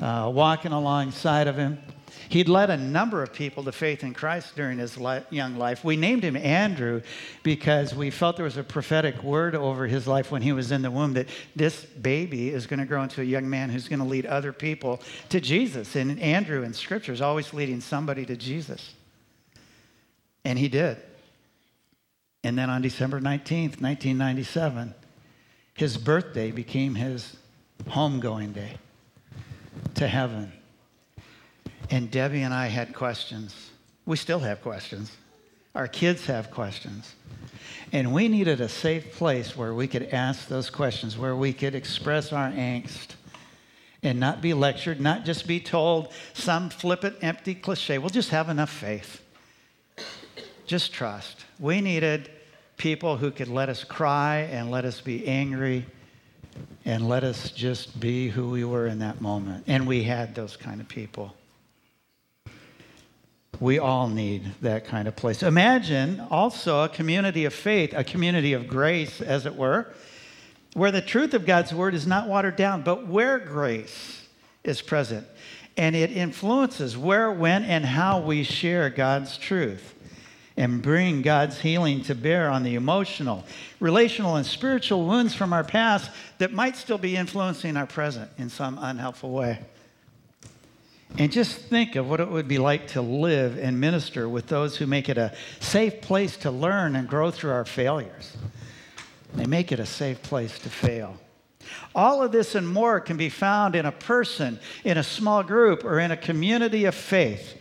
uh, 0.01 0.31
walking 0.33 0.71
alongside 0.71 1.49
of 1.49 1.57
him. 1.57 1.79
He'd 2.29 2.49
led 2.49 2.71
a 2.71 2.77
number 2.77 3.21
of 3.21 3.33
people 3.33 3.65
to 3.65 3.73
faith 3.73 4.05
in 4.05 4.15
Christ 4.15 4.55
during 4.55 4.79
his 4.79 4.97
young 5.31 5.57
life. 5.57 5.83
We 5.83 5.97
named 5.97 6.23
him 6.23 6.37
Andrew 6.37 7.03
because 7.43 7.97
we 7.97 8.11
felt 8.11 8.37
there 8.37 8.45
was 8.45 8.57
a 8.57 8.63
prophetic 8.63 9.25
word 9.25 9.57
over 9.57 9.89
his 9.89 10.07
life 10.07 10.31
when 10.31 10.41
he 10.41 10.53
was 10.53 10.71
in 10.71 10.83
the 10.83 10.91
womb 10.91 11.15
that 11.15 11.29
this 11.57 11.85
baby 11.85 12.51
is 12.51 12.69
going 12.69 12.79
to 12.79 12.87
grow 12.87 13.03
into 13.03 13.23
a 13.23 13.25
young 13.25 13.51
man 13.51 13.71
who's 13.71 13.89
going 13.89 13.99
to 13.99 14.05
lead 14.05 14.27
other 14.27 14.53
people 14.53 15.01
to 15.31 15.41
Jesus. 15.41 15.97
And 15.97 16.21
Andrew 16.21 16.63
in 16.63 16.75
Scripture 16.75 17.13
is 17.13 17.21
always 17.21 17.53
leading 17.53 17.81
somebody 17.81 18.25
to 18.27 18.37
Jesus. 18.37 18.95
And 20.45 20.57
he 20.61 20.69
did. 20.69 20.97
And 22.45 22.57
then 22.57 22.71
on 22.71 22.83
December 22.83 23.21
19th, 23.21 23.81
1997, 23.83 24.95
his 25.77 25.97
birthday 25.99 26.51
became 26.51 26.95
his 26.95 27.37
homegoing 27.89 28.55
day 28.55 28.79
to 29.95 30.09
heaven. 30.09 30.53
And 31.91 32.11
Debbie 32.11 32.43
and 32.43 32.53
I 32.53 32.67
had 32.67 32.95
questions. 32.95 33.71
We 34.07 34.17
still 34.17 34.41
have 34.41 34.63
questions. 34.63 35.15
Our 35.75 35.87
kids 35.87 36.27
have 36.27 36.51
questions. 36.51 37.15
And 37.93 38.13
we 38.13 38.29
needed 38.29 38.61
a 38.61 38.69
safe 38.69 39.13
place 39.13 39.57
where 39.57 39.75
we 39.75 39.87
could 39.87 40.05
ask 40.05 40.49
those 40.49 40.71
questions, 40.71 41.17
where 41.17 41.37
we 41.37 41.53
could 41.53 41.75
express 41.75 42.33
our 42.33 42.51
angst 42.51 43.15
and 44.03 44.19
not 44.19 44.41
be 44.41 44.55
lectured, 44.55 45.01
not 45.01 45.25
just 45.25 45.47
be 45.47 45.61
told 45.61 46.13
some 46.33 46.71
flippant, 46.71 47.17
empty 47.23 47.55
cliche. 47.55 47.99
We'll 47.99 48.09
just 48.09 48.31
have 48.31 48.49
enough 48.49 48.71
faith. 48.71 49.23
Just 50.67 50.93
trust. 50.93 51.45
We 51.61 51.81
needed 51.81 52.31
people 52.77 53.17
who 53.17 53.31
could 53.31 53.49
let 53.49 53.69
us 53.69 53.85
cry 53.85 54.49
and 54.51 54.71
let 54.71 54.85
us 54.85 55.01
be 55.01 55.27
angry 55.27 55.87
and 56.85 57.09
let 57.09 57.25
us 57.25 57.51
just 57.51 57.99
be 57.99 58.29
who 58.29 58.51
we 58.51 58.65
were 58.65 58.87
in 58.87 59.01
that 59.01 59.21
moment. 59.21 59.65
And 59.67 59.87
we 59.87 60.05
had 60.05 60.35
those 60.35 60.57
kind 60.57 60.81
of 60.81 60.89
people. 60.89 61.35
We 63.59 63.79
all 63.79 64.09
need 64.09 64.53
that 64.61 64.85
kind 64.85 65.09
of 65.09 65.17
place. 65.17 65.43
Imagine 65.43 66.21
also 66.31 66.85
a 66.85 66.89
community 66.89 67.47
of 67.47 67.55
faith, 67.55 67.95
a 67.95 68.05
community 68.05 68.53
of 68.53 68.69
grace, 68.69 69.21
as 69.23 69.47
it 69.47 69.57
were, 69.57 69.93
where 70.75 70.93
the 70.93 71.01
truth 71.01 71.33
of 71.33 71.47
God's 71.47 71.73
word 71.73 71.95
is 71.95 72.07
not 72.07 72.29
watered 72.29 72.57
down, 72.57 72.83
but 72.83 73.07
where 73.07 73.39
grace 73.39 74.29
is 74.63 74.83
present. 74.83 75.27
And 75.79 75.97
it 75.97 76.11
influences 76.11 76.97
where, 76.97 77.33
when, 77.33 77.65
and 77.65 77.85
how 77.85 78.21
we 78.21 78.43
share 78.43 78.91
God's 78.91 79.39
truth 79.39 79.96
and 80.57 80.81
bring 80.81 81.23
God's 81.23 81.61
healing 81.61 82.03
to 82.05 82.15
bear 82.15 82.51
on 82.51 82.63
the 82.63 82.75
emotional, 82.75 83.45
relational, 83.79 84.37
and 84.37 84.47
spiritual 84.47 85.07
wounds 85.07 85.35
from 85.35 85.53
our 85.53 85.65
past 85.65 86.11
that 86.39 86.53
might 86.53 86.77
still 86.77 86.99
be 86.99 87.17
influencing 87.17 87.77
our 87.77 87.87
present 87.87 88.31
in 88.39 88.49
some 88.49 88.79
unhelpful 88.81 89.31
way. 89.31 89.59
And 91.19 91.31
just 91.31 91.59
think 91.59 91.97
of 91.97 92.09
what 92.09 92.21
it 92.21 92.29
would 92.29 92.49
be 92.49 92.59
like 92.59 92.89
to 92.89 93.03
live 93.03 93.59
and 93.59 93.81
minister 93.81 94.29
with 94.29 94.49
those 94.49 94.77
who 94.77 94.87
make 94.87 95.09
it 95.09 95.19
a 95.19 95.35
safe 95.61 96.01
place 96.01 96.37
to 96.39 96.51
learn 96.51 96.97
and 96.97 97.09
grow 97.09 97.31
through 97.31 97.53
our 97.53 97.65
failures. 97.65 98.37
They 99.35 99.47
make 99.47 99.73
it 99.73 99.81
a 99.81 99.87
safe 99.87 100.23
place 100.23 100.59
to 100.61 100.71
fail. 100.71 101.17
All 101.95 102.23
of 102.23 102.33
this 102.33 102.55
and 102.55 102.69
more 102.69 103.01
can 103.01 103.17
be 103.17 103.29
found 103.29 103.75
in 103.75 103.87
a 103.87 103.93
person, 103.93 104.59
in 104.85 104.99
a 104.99 105.03
small 105.03 105.43
group, 105.43 105.85
or 105.85 105.99
in 106.01 106.11
a 106.11 106.17
community 106.17 106.85
of 106.85 106.95
faith 106.95 107.56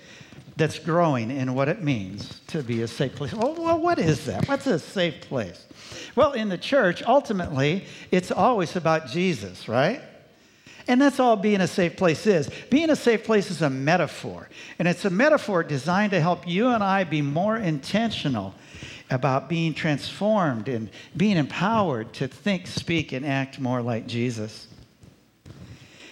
that's 0.58 0.80
growing 0.80 1.32
in 1.32 1.54
what 1.54 1.68
it 1.68 1.84
means 1.84 2.42
to 2.48 2.64
be 2.64 2.82
a 2.82 2.88
safe 2.88 3.16
place. 3.16 3.34
Well, 3.34 3.80
what 3.80 4.00
is 4.00 4.26
that? 4.26 4.48
What's 4.48 4.68
a 4.68 4.80
safe 4.80 5.22
place? 5.22 5.66
Well, 6.16 6.32
in 6.32 6.50
the 6.50 6.58
church, 6.58 7.04
ultimately, 7.04 7.86
it's 8.12 8.32
always 8.32 8.76
about 8.76 9.08
Jesus, 9.08 9.68
right? 9.68 10.02
And 10.88 11.02
that's 11.02 11.20
all 11.20 11.36
being 11.36 11.62
a 11.62 11.68
safe 11.68 11.98
place 11.98 12.28
is. 12.28 12.50
Being 12.70 12.90
a 12.90 12.96
safe 12.96 13.24
place 13.24 13.50
is 13.50 13.62
a 13.62 13.70
metaphor. 13.70 14.48
And 14.78 14.88
it's 14.88 15.04
a 15.04 15.10
metaphor 15.10 15.64
designed 15.64 16.12
to 16.12 16.22
help 16.22 16.48
you 16.48 16.70
and 16.70 16.84
I 16.84 17.04
be 17.04 17.22
more 17.22 17.58
intentional 17.58 18.54
about 19.10 19.50
being 19.50 19.74
transformed 19.74 20.68
and 20.68 20.90
being 21.18 21.38
empowered 21.38 22.14
to 22.14 22.28
think, 22.28 22.68
speak, 22.68 23.12
and 23.12 23.26
act 23.26 23.60
more 23.60 23.82
like 23.82 24.08
Jesus. 24.08 24.68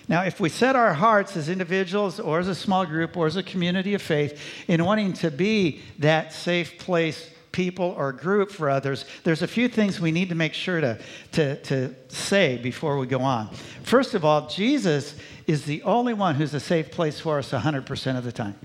Now, 0.08 0.24
if 0.24 0.40
we 0.40 0.50
set 0.50 0.76
our 0.76 0.94
hearts 0.94 1.38
as 1.38 1.48
individuals 1.48 2.20
or 2.20 2.40
as 2.40 2.48
a 2.48 2.56
small 2.56 2.86
group 2.86 3.16
or 3.16 3.26
as 3.26 3.38
a 3.38 3.44
community 3.44 3.94
of 3.94 4.02
faith 4.02 4.40
in 4.68 4.84
wanting 4.84 5.14
to 5.14 5.32
be 5.32 5.82
that 6.00 6.34
safe 6.34 6.78
place 6.78 7.30
people 7.54 7.96
or 7.98 8.12
group 8.12 8.52
for 8.52 8.70
others, 8.70 9.06
there's 9.24 9.42
a 9.42 9.48
few 9.48 9.70
things 9.70 10.02
we 10.02 10.12
need 10.12 10.30
to 10.30 10.36
make 10.36 10.54
sure 10.54 10.82
to, 10.82 11.00
to, 11.32 11.56
to 11.62 11.96
say 12.10 12.58
before 12.58 12.98
we 12.98 13.08
go 13.08 13.22
on. 13.22 13.50
First 13.84 14.14
of 14.14 14.26
all, 14.26 14.48
Jesus 14.48 15.16
is 15.48 15.64
the 15.66 15.82
only 15.84 16.14
one 16.14 16.36
who's 16.36 16.54
a 16.54 16.60
safe 16.60 16.92
place 16.92 17.20
for 17.20 17.40
us 17.40 17.52
100% 17.52 18.18
of 18.18 18.24
the 18.26 18.32
time. 18.32 18.56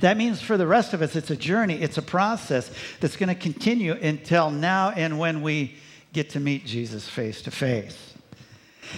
That 0.00 0.16
means 0.16 0.40
for 0.40 0.56
the 0.56 0.66
rest 0.66 0.94
of 0.94 1.02
us, 1.02 1.16
it's 1.16 1.30
a 1.30 1.36
journey, 1.36 1.74
it's 1.74 1.98
a 1.98 2.02
process 2.02 2.70
that's 3.00 3.16
going 3.16 3.28
to 3.28 3.34
continue 3.34 3.92
until 3.92 4.50
now 4.50 4.90
and 4.90 5.18
when 5.18 5.42
we 5.42 5.74
get 6.12 6.30
to 6.30 6.40
meet 6.40 6.64
Jesus 6.64 7.08
face 7.08 7.42
to 7.42 7.50
face. 7.50 8.13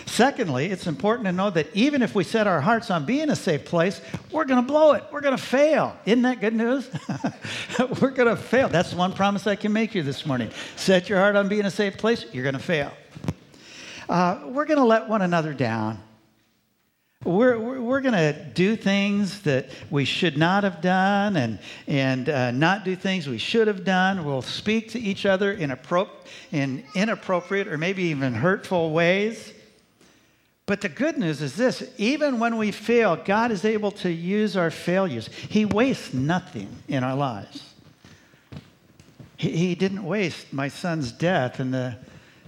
Secondly, 0.07 0.67
it's 0.67 0.87
important 0.87 1.27
to 1.27 1.33
know 1.33 1.51
that 1.51 1.69
even 1.75 2.03
if 2.03 2.15
we 2.15 2.25
set 2.25 2.47
our 2.47 2.61
hearts 2.61 2.91
on 2.91 3.05
being 3.05 3.31
a 3.31 3.37
safe 3.37 3.65
place, 3.65 4.01
we're 4.31 4.45
going 4.45 4.63
to 4.63 4.67
blow 4.67 4.93
it. 4.93 5.05
We're 5.13 5.21
going 5.21 5.37
to 5.37 5.43
fail. 5.43 5.97
Isn't 6.05 6.23
that 6.23 6.41
good 6.41 6.55
news? 6.55 6.89
we're 8.01 8.11
going 8.11 8.29
to 8.29 8.37
fail. 8.37 8.69
That's 8.69 8.95
one 8.95 9.13
promise 9.13 9.47
I 9.47 9.57
can 9.57 9.73
make 9.73 9.95
you 9.95 10.03
this 10.03 10.27
morning. 10.27 10.51
Set 10.77 11.09
your 11.09 11.19
heart 11.19 11.37
on 11.37 11.49
being 11.49 11.65
a 11.65 11.71
safe 11.71 11.97
place, 11.97 12.27
you're 12.33 12.45
going 12.45 12.55
to 12.55 12.59
fail. 12.59 12.93
Uh, 14.09 14.41
we're 14.47 14.67
going 14.67 14.79
to 14.79 14.85
let 14.85 15.09
one 15.09 15.23
another 15.23 15.53
down. 15.53 16.01
We're, 17.25 17.59
we're, 17.59 17.81
we're 17.81 18.01
going 18.03 18.15
to 18.15 18.33
do 18.55 18.77
things 18.77 19.43
that 19.43 19.71
we 19.91 20.05
should 20.05 20.39
not 20.39 20.63
have 20.63 20.81
done 20.81 21.37
and, 21.37 21.59
and 21.89 22.29
uh, 22.29 22.51
not 22.53 22.85
do 22.85 22.95
things 22.95 23.27
we 23.27 23.39
should 23.39 23.67
have 23.67 23.85
done. 23.85 24.25
We'll 24.25 24.43
speak 24.43 24.91
to 24.91 25.01
each 25.01 25.27
other 25.27 25.51
in, 25.53 25.71
appro- 25.71 26.11
in 26.53 26.85
inappropriate 26.95 27.67
or 27.67 27.79
maybe 27.79 28.05
even 28.05 28.33
hurtful 28.33 28.93
ways. 28.93 29.53
But 30.67 30.81
the 30.81 30.89
good 30.89 31.17
news 31.17 31.41
is 31.41 31.55
this 31.55 31.89
even 31.97 32.41
when 32.41 32.57
we 32.57 32.73
fail, 32.73 33.15
God 33.17 33.53
is 33.53 33.65
able 33.65 33.93
to 33.93 34.11
use 34.11 34.57
our 34.57 34.73
failures. 34.73 35.29
He 35.29 35.65
wastes 35.65 36.13
nothing 36.13 36.69
in 36.89 37.05
our 37.05 37.15
lives. 37.15 37.73
He, 39.37 39.51
he 39.51 39.75
didn't 39.77 40.05
waste 40.05 40.53
my 40.53 40.67
son's 40.67 41.13
death 41.13 41.61
and 41.61 41.73
the 41.73 41.97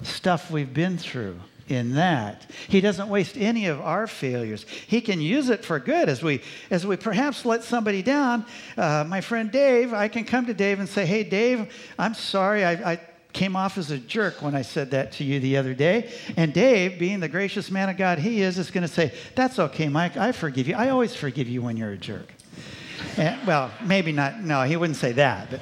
stuff 0.02 0.50
we've 0.50 0.74
been 0.74 0.98
through 0.98 1.38
in 1.68 1.94
that. 1.94 2.50
He 2.66 2.80
doesn't 2.80 3.08
waste 3.08 3.36
any 3.36 3.66
of 3.66 3.80
our 3.80 4.06
failures. 4.06 4.64
He 4.86 5.00
can 5.00 5.20
use 5.20 5.48
it 5.48 5.64
for 5.64 5.78
good 5.78 6.08
as 6.08 6.22
we 6.22 6.40
as 6.70 6.86
we 6.86 6.96
perhaps 6.96 7.44
let 7.44 7.62
somebody 7.62 8.02
down. 8.02 8.46
Uh, 8.76 9.04
my 9.06 9.20
friend 9.20 9.52
Dave, 9.52 9.92
I 9.92 10.08
can 10.08 10.24
come 10.24 10.46
to 10.46 10.54
Dave 10.54 10.80
and 10.80 10.88
say, 10.88 11.06
"Hey, 11.06 11.24
Dave, 11.24 11.72
I'm 11.98 12.14
sorry. 12.14 12.64
I, 12.64 12.92
I 12.92 13.00
came 13.32 13.56
off 13.56 13.78
as 13.78 13.90
a 13.90 13.98
jerk 13.98 14.42
when 14.42 14.54
I 14.54 14.62
said 14.62 14.90
that 14.92 15.12
to 15.12 15.24
you 15.24 15.38
the 15.40 15.56
other 15.56 15.74
day. 15.74 16.10
And 16.36 16.52
Dave, 16.52 16.98
being 16.98 17.20
the 17.20 17.28
gracious 17.28 17.70
man 17.70 17.88
of 17.88 17.96
God 17.96 18.18
he 18.18 18.42
is, 18.42 18.58
is 18.58 18.70
going 18.70 18.86
to 18.86 18.92
say, 18.92 19.12
That's 19.34 19.58
okay, 19.58 19.88
Mike. 19.88 20.16
I 20.16 20.32
forgive 20.32 20.68
you. 20.68 20.74
I 20.74 20.88
always 20.88 21.14
forgive 21.14 21.48
you 21.48 21.62
when 21.62 21.76
you're 21.76 21.92
a 21.92 21.98
jerk. 21.98 22.32
And, 23.16 23.46
well, 23.46 23.70
maybe 23.84 24.12
not. 24.12 24.40
No, 24.40 24.62
he 24.62 24.76
wouldn't 24.76 24.96
say 24.96 25.12
that. 25.12 25.50
But, 25.50 25.60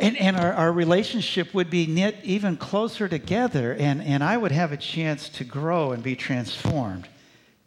and, 0.00 0.16
and 0.16 0.36
our, 0.36 0.52
our 0.52 0.72
relationship 0.72 1.52
would 1.54 1.70
be 1.70 1.86
knit 1.86 2.16
even 2.22 2.56
closer 2.56 3.08
together, 3.08 3.74
and, 3.74 4.00
and 4.02 4.22
I 4.22 4.36
would 4.36 4.52
have 4.52 4.70
a 4.70 4.76
chance 4.76 5.28
to 5.30 5.44
grow 5.44 5.92
and 5.92 6.02
be 6.02 6.14
transformed 6.14 7.08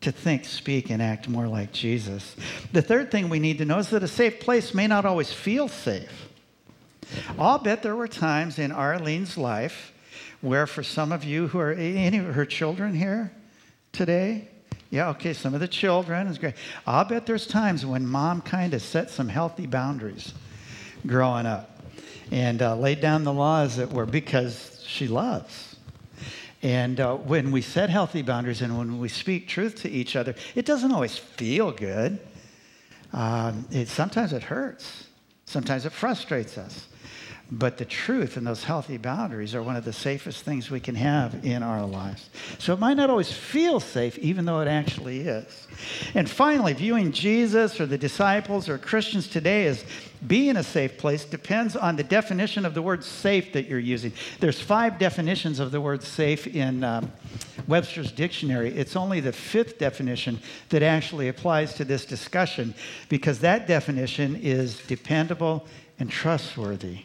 to 0.01 0.11
think, 0.11 0.45
speak, 0.45 0.89
and 0.89 1.01
act 1.01 1.27
more 1.27 1.47
like 1.47 1.71
Jesus. 1.71 2.35
The 2.71 2.81
third 2.81 3.11
thing 3.11 3.29
we 3.29 3.39
need 3.39 3.59
to 3.59 3.65
know 3.65 3.79
is 3.79 3.89
that 3.89 4.01
a 4.01 4.07
safe 4.07 4.39
place 4.39 4.73
may 4.73 4.87
not 4.87 5.05
always 5.05 5.31
feel 5.31 5.67
safe. 5.67 6.29
I'll 7.37 7.59
bet 7.59 7.83
there 7.83 7.95
were 7.95 8.07
times 8.07 8.59
in 8.59 8.71
Arlene's 8.71 9.37
life 9.37 9.93
where, 10.41 10.67
for 10.67 10.83
some 10.83 11.11
of 11.11 11.23
you 11.23 11.47
who 11.47 11.59
are 11.59 11.71
any 11.71 12.17
of 12.17 12.33
her 12.35 12.45
children 12.45 12.93
here 12.93 13.31
today, 13.91 14.47
yeah, 14.89 15.09
okay, 15.09 15.33
some 15.33 15.53
of 15.53 15.61
the 15.61 15.67
children 15.67 16.27
is 16.27 16.37
great. 16.37 16.55
I'll 16.85 17.05
bet 17.05 17.25
there's 17.25 17.47
times 17.47 17.85
when 17.85 18.05
mom 18.05 18.41
kind 18.41 18.73
of 18.73 18.81
set 18.81 19.09
some 19.09 19.29
healthy 19.29 19.65
boundaries 19.65 20.33
growing 21.07 21.45
up 21.45 21.81
and 22.31 22.61
uh, 22.61 22.75
laid 22.75 22.99
down 22.99 23.23
the 23.23 23.33
laws 23.33 23.77
that 23.77 23.91
were 23.91 24.05
because 24.05 24.83
she 24.85 25.07
loves. 25.07 25.75
And 26.63 26.99
uh, 26.99 27.15
when 27.15 27.51
we 27.51 27.61
set 27.61 27.89
healthy 27.89 28.21
boundaries 28.21 28.61
and 28.61 28.77
when 28.77 28.99
we 28.99 29.09
speak 29.09 29.47
truth 29.47 29.75
to 29.81 29.89
each 29.89 30.15
other, 30.15 30.35
it 30.55 30.65
doesn't 30.65 30.91
always 30.91 31.17
feel 31.17 31.71
good. 31.71 32.19
Um, 33.13 33.65
it, 33.71 33.87
sometimes 33.87 34.33
it 34.33 34.43
hurts. 34.43 35.07
Sometimes 35.45 35.85
it 35.85 35.91
frustrates 35.91 36.57
us. 36.57 36.87
But 37.53 37.77
the 37.77 37.83
truth 37.83 38.37
and 38.37 38.47
those 38.47 38.63
healthy 38.63 38.95
boundaries 38.95 39.53
are 39.53 39.61
one 39.61 39.75
of 39.75 39.83
the 39.83 39.91
safest 39.91 40.45
things 40.45 40.71
we 40.71 40.79
can 40.79 40.95
have 40.95 41.43
in 41.43 41.63
our 41.63 41.85
lives. 41.85 42.29
So 42.59 42.71
it 42.71 42.79
might 42.79 42.93
not 42.93 43.09
always 43.09 43.29
feel 43.29 43.81
safe, 43.81 44.17
even 44.19 44.45
though 44.45 44.61
it 44.61 44.69
actually 44.69 45.19
is. 45.19 45.67
And 46.15 46.29
finally, 46.29 46.71
viewing 46.71 47.11
Jesus 47.11 47.81
or 47.81 47.85
the 47.85 47.97
disciples 47.97 48.69
or 48.69 48.77
Christians 48.77 49.27
today 49.27 49.65
as 49.65 49.83
being 50.25 50.55
a 50.55 50.63
safe 50.63 50.97
place 50.97 51.25
depends 51.25 51.75
on 51.75 51.97
the 51.97 52.05
definition 52.05 52.65
of 52.65 52.73
the 52.73 52.81
word 52.81 53.03
safe 53.03 53.51
that 53.51 53.67
you're 53.67 53.79
using. 53.79 54.13
There's 54.39 54.61
five 54.61 54.97
definitions 54.97 55.59
of 55.59 55.71
the 55.71 55.81
word 55.81 56.03
safe 56.03 56.47
in 56.47 56.85
um, 56.85 57.11
Webster's 57.67 58.13
dictionary. 58.13 58.69
It's 58.73 58.95
only 58.95 59.19
the 59.19 59.33
fifth 59.33 59.77
definition 59.77 60.39
that 60.69 60.83
actually 60.83 61.27
applies 61.27 61.73
to 61.73 61.83
this 61.83 62.05
discussion 62.05 62.75
because 63.09 63.39
that 63.39 63.67
definition 63.67 64.37
is 64.37 64.79
dependable 64.87 65.67
and 65.99 66.09
trustworthy. 66.09 66.99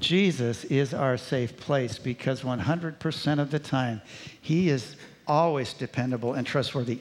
Jesus 0.00 0.64
is 0.64 0.94
our 0.94 1.16
safe 1.16 1.56
place 1.56 1.98
because 1.98 2.42
100% 2.42 3.38
of 3.38 3.50
the 3.50 3.58
time, 3.58 4.02
He 4.40 4.68
is 4.68 4.96
always 5.26 5.72
dependable 5.72 6.34
and 6.34 6.46
trustworthy, 6.46 7.00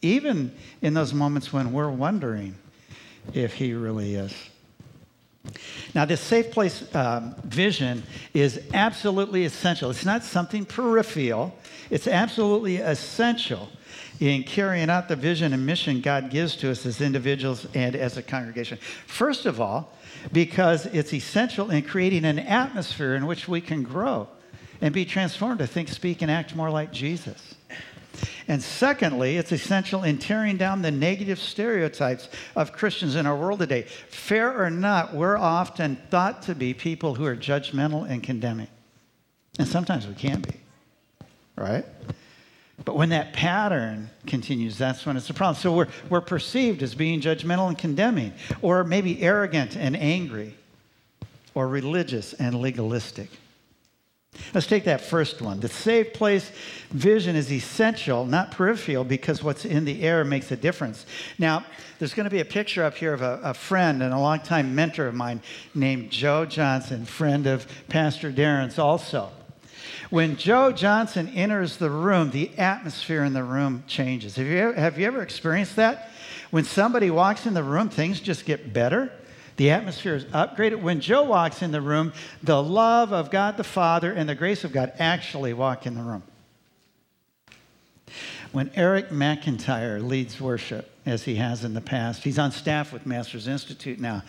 even 0.00 0.54
in 0.80 0.94
those 0.94 1.14
moments 1.14 1.52
when 1.52 1.72
we're 1.72 1.90
wondering 1.90 2.54
if 3.32 3.54
He 3.54 3.74
really 3.74 4.14
is. 4.14 4.34
Now, 5.94 6.04
this 6.04 6.20
safe 6.20 6.50
place 6.50 6.82
um, 6.94 7.34
vision 7.44 8.04
is 8.32 8.60
absolutely 8.72 9.44
essential. 9.44 9.90
It's 9.90 10.04
not 10.04 10.22
something 10.22 10.64
peripheral, 10.64 11.54
it's 11.90 12.06
absolutely 12.06 12.76
essential 12.76 13.68
in 14.20 14.44
carrying 14.44 14.88
out 14.88 15.08
the 15.08 15.16
vision 15.16 15.52
and 15.52 15.66
mission 15.66 16.00
God 16.00 16.30
gives 16.30 16.54
to 16.56 16.70
us 16.70 16.86
as 16.86 17.00
individuals 17.00 17.66
and 17.74 17.96
as 17.96 18.16
a 18.16 18.22
congregation. 18.22 18.78
First 19.06 19.46
of 19.46 19.60
all, 19.60 19.92
because 20.30 20.86
it's 20.86 21.12
essential 21.12 21.70
in 21.70 21.82
creating 21.82 22.24
an 22.24 22.38
atmosphere 22.38 23.14
in 23.14 23.26
which 23.26 23.48
we 23.48 23.60
can 23.60 23.82
grow 23.82 24.28
and 24.80 24.92
be 24.92 25.04
transformed 25.04 25.58
to 25.60 25.66
think, 25.66 25.88
speak, 25.88 26.22
and 26.22 26.30
act 26.30 26.54
more 26.54 26.70
like 26.70 26.92
Jesus. 26.92 27.54
And 28.48 28.62
secondly, 28.62 29.36
it's 29.36 29.52
essential 29.52 30.02
in 30.02 30.18
tearing 30.18 30.56
down 30.56 30.82
the 30.82 30.90
negative 30.90 31.38
stereotypes 31.38 32.28
of 32.56 32.72
Christians 32.72 33.14
in 33.14 33.26
our 33.26 33.36
world 33.36 33.60
today. 33.60 33.82
Fair 33.82 34.60
or 34.60 34.70
not, 34.70 35.14
we're 35.14 35.38
often 35.38 35.96
thought 36.10 36.42
to 36.42 36.54
be 36.54 36.74
people 36.74 37.14
who 37.14 37.24
are 37.24 37.36
judgmental 37.36 38.08
and 38.08 38.22
condemning. 38.22 38.68
And 39.58 39.68
sometimes 39.68 40.06
we 40.06 40.14
can 40.14 40.40
be, 40.40 40.54
right? 41.56 41.84
But 42.84 42.96
when 42.96 43.10
that 43.10 43.32
pattern 43.32 44.10
continues, 44.26 44.76
that's 44.76 45.06
when 45.06 45.16
it's 45.16 45.30
a 45.30 45.34
problem. 45.34 45.60
So 45.60 45.74
we're, 45.74 45.88
we're 46.08 46.20
perceived 46.20 46.82
as 46.82 46.94
being 46.94 47.20
judgmental 47.20 47.68
and 47.68 47.78
condemning, 47.78 48.32
or 48.60 48.84
maybe 48.84 49.22
arrogant 49.22 49.76
and 49.76 49.96
angry, 49.96 50.56
or 51.54 51.68
religious 51.68 52.32
and 52.34 52.60
legalistic. 52.60 53.28
Let's 54.54 54.66
take 54.66 54.84
that 54.84 55.02
first 55.02 55.42
one. 55.42 55.60
The 55.60 55.68
safe 55.68 56.14
place 56.14 56.50
vision 56.90 57.36
is 57.36 57.52
essential, 57.52 58.24
not 58.24 58.50
peripheral, 58.50 59.04
because 59.04 59.42
what's 59.42 59.66
in 59.66 59.84
the 59.84 60.02
air 60.02 60.24
makes 60.24 60.50
a 60.50 60.56
difference. 60.56 61.04
Now, 61.38 61.66
there's 61.98 62.14
going 62.14 62.24
to 62.24 62.30
be 62.30 62.40
a 62.40 62.44
picture 62.44 62.82
up 62.82 62.94
here 62.94 63.12
of 63.12 63.20
a, 63.20 63.40
a 63.42 63.54
friend 63.54 64.02
and 64.02 64.14
a 64.14 64.18
longtime 64.18 64.74
mentor 64.74 65.06
of 65.06 65.14
mine 65.14 65.42
named 65.74 66.10
Joe 66.10 66.46
Johnson, 66.46 67.04
friend 67.04 67.46
of 67.46 67.66
Pastor 67.88 68.32
Darren's 68.32 68.78
also. 68.78 69.30
When 70.12 70.36
Joe 70.36 70.72
Johnson 70.72 71.28
enters 71.28 71.78
the 71.78 71.88
room, 71.88 72.32
the 72.32 72.50
atmosphere 72.58 73.24
in 73.24 73.32
the 73.32 73.42
room 73.42 73.82
changes. 73.86 74.36
Have 74.36 74.46
you, 74.46 74.58
ever, 74.58 74.74
have 74.74 74.98
you 74.98 75.06
ever 75.06 75.22
experienced 75.22 75.76
that? 75.76 76.10
When 76.50 76.64
somebody 76.64 77.10
walks 77.10 77.46
in 77.46 77.54
the 77.54 77.62
room, 77.62 77.88
things 77.88 78.20
just 78.20 78.44
get 78.44 78.74
better. 78.74 79.10
The 79.56 79.70
atmosphere 79.70 80.14
is 80.14 80.26
upgraded. 80.26 80.82
When 80.82 81.00
Joe 81.00 81.22
walks 81.22 81.62
in 81.62 81.72
the 81.72 81.80
room, 81.80 82.12
the 82.42 82.62
love 82.62 83.14
of 83.14 83.30
God 83.30 83.56
the 83.56 83.64
Father 83.64 84.12
and 84.12 84.28
the 84.28 84.34
grace 84.34 84.64
of 84.64 84.72
God 84.74 84.92
actually 84.98 85.54
walk 85.54 85.86
in 85.86 85.94
the 85.94 86.02
room. 86.02 86.24
When 88.52 88.70
Eric 88.74 89.08
McIntyre 89.08 90.06
leads 90.06 90.38
worship, 90.38 90.90
as 91.06 91.22
he 91.22 91.36
has 91.36 91.64
in 91.64 91.72
the 91.72 91.80
past, 91.80 92.22
he's 92.22 92.38
on 92.38 92.52
staff 92.52 92.92
with 92.92 93.06
Masters 93.06 93.48
Institute 93.48 93.98
now. 93.98 94.24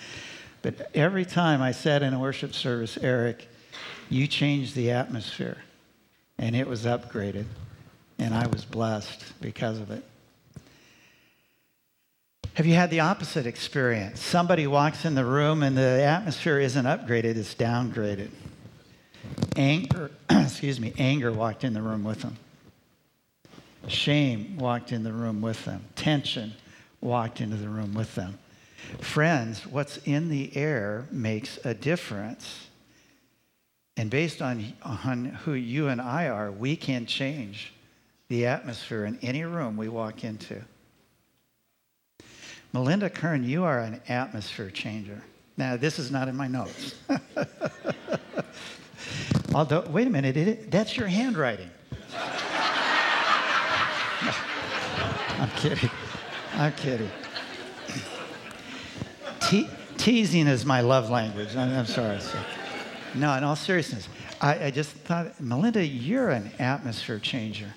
But 0.61 0.89
every 0.95 1.25
time 1.25 1.61
I 1.61 1.73
sat 1.73 2.03
in 2.03 2.13
a 2.13 2.19
worship 2.19 2.53
service, 2.53 2.97
Eric, 3.01 3.49
you 4.09 4.27
changed 4.27 4.75
the 4.75 4.89
atmosphere, 4.89 5.57
and 6.37 6.55
it 6.55 6.67
was 6.67 6.85
upgraded, 6.85 7.45
and 8.19 8.33
I 8.33 8.47
was 8.47 8.65
blessed 8.65 9.33
because 9.41 9.79
of 9.79 9.91
it. 9.91 10.03
Have 12.55 12.67
you 12.67 12.75
had 12.75 12.91
the 12.91 12.99
opposite 12.99 13.47
experience? 13.47 14.21
Somebody 14.21 14.67
walks 14.67 15.05
in 15.05 15.15
the 15.15 15.25
room 15.25 15.63
and 15.63 15.75
the 15.75 16.03
atmosphere 16.03 16.59
isn't 16.59 16.85
upgraded, 16.85 17.35
it's 17.35 17.55
downgraded. 17.55 18.29
Anger, 19.55 20.11
excuse 20.29 20.79
me, 20.79 20.93
anger 20.99 21.31
walked 21.31 21.63
in 21.63 21.73
the 21.73 21.81
room 21.81 22.03
with 22.03 22.21
them. 22.21 22.37
Shame 23.87 24.57
walked 24.57 24.91
in 24.91 25.03
the 25.03 25.11
room 25.11 25.41
with 25.41 25.65
them. 25.65 25.83
Tension 25.95 26.53
walked 27.01 27.41
into 27.41 27.55
the 27.55 27.69
room 27.69 27.95
with 27.95 28.13
them. 28.13 28.37
Friends, 28.99 29.65
what's 29.65 29.97
in 30.05 30.29
the 30.29 30.55
air 30.55 31.07
makes 31.11 31.57
a 31.65 31.73
difference. 31.73 32.67
And 33.95 34.09
based 34.09 34.41
on, 34.41 34.73
on 34.83 35.25
who 35.25 35.53
you 35.53 35.87
and 35.87 36.01
I 36.01 36.27
are, 36.27 36.51
we 36.51 36.75
can 36.75 37.05
change 37.05 37.73
the 38.27 38.47
atmosphere 38.47 39.05
in 39.05 39.19
any 39.21 39.43
room 39.43 39.77
we 39.77 39.87
walk 39.87 40.23
into. 40.23 40.61
Melinda 42.73 43.09
Kern, 43.09 43.43
you 43.43 43.63
are 43.63 43.79
an 43.79 44.01
atmosphere 44.09 44.71
changer. 44.71 45.21
Now, 45.57 45.77
this 45.77 45.99
is 45.99 46.09
not 46.09 46.27
in 46.27 46.35
my 46.35 46.47
notes. 46.47 46.95
Although, 49.53 49.81
wait 49.81 50.07
a 50.07 50.09
minute, 50.09 50.35
it, 50.35 50.71
that's 50.71 50.97
your 50.97 51.07
handwriting. 51.07 51.69
I'm 55.37 55.49
kidding. 55.51 55.91
I'm 56.53 56.73
kidding. 56.73 57.11
Te- 59.41 59.69
teasing 59.97 60.47
is 60.47 60.65
my 60.65 60.81
love 60.81 61.11
language. 61.11 61.55
I'm, 61.55 61.77
I'm 61.77 61.85
sorry. 61.85 62.19
So. 62.19 62.39
No, 63.15 63.33
in 63.35 63.43
all 63.43 63.55
seriousness, 63.55 64.07
I, 64.41 64.65
I 64.65 64.71
just 64.71 64.91
thought, 64.91 65.39
Melinda, 65.39 65.85
you're 65.85 66.29
an 66.29 66.51
atmosphere 66.59 67.19
changer 67.19 67.73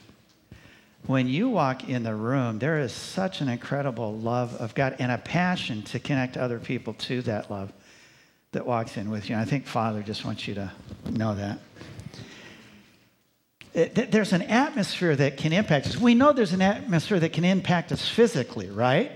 when 1.07 1.29
you 1.29 1.49
walk 1.49 1.89
in 1.89 2.03
the 2.03 2.15
room, 2.15 2.59
there 2.59 2.81
is 2.81 2.93
such 2.93 3.41
an 3.41 3.49
incredible 3.49 4.15
love 4.17 4.55
of 4.57 4.75
God 4.75 4.97
and 4.99 5.13
a 5.13 5.19
passion 5.19 5.83
to 5.83 5.99
connect 5.99 6.37
other 6.37 6.59
people 6.59 6.95
to 6.95 7.23
that 7.23 7.51
love 7.51 7.73
that 8.53 8.67
walks 8.67 8.97
in 8.97 9.11
with 9.11 9.29
you. 9.29 9.37
And 9.37 9.43
I 9.43 9.45
think 9.45 9.67
Father 9.67 10.03
just 10.03 10.25
wants 10.25 10.49
you 10.49 10.55
to 10.55 10.73
know 11.11 11.35
that. 11.35 11.59
Uh, 13.75 13.81
it, 13.95 14.11
there's 14.11 14.33
an 14.33 14.43
atmosphere 14.43 15.15
that 15.15 15.37
can 15.37 15.53
impact 15.53 15.87
us. 15.87 15.97
We 15.97 16.15
know 16.15 16.33
there's 16.33 16.55
an 16.55 16.63
atmosphere 16.63 17.21
that 17.21 17.33
can 17.33 17.45
impact 17.45 17.93
us 17.93 18.09
physically, 18.09 18.71
right? 18.71 19.13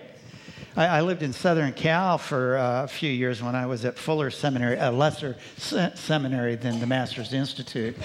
I, 0.77 0.87
I 0.87 1.01
lived 1.01 1.23
in 1.23 1.33
Southern 1.33 1.73
Cal 1.73 2.17
for 2.17 2.57
uh, 2.57 2.85
a 2.85 2.89
few 2.89 3.11
years 3.11 3.43
when 3.43 3.55
I 3.55 3.67
was 3.67 3.85
at 3.85 3.99
Fuller 3.99 4.31
Seminary, 4.31 4.77
a 4.79 4.91
lesser 4.91 5.37
se- 5.57 5.93
seminary 5.97 6.55
than 6.55 6.79
the 6.79 6.87
Masters 6.87 7.33
Institute. 7.33 7.97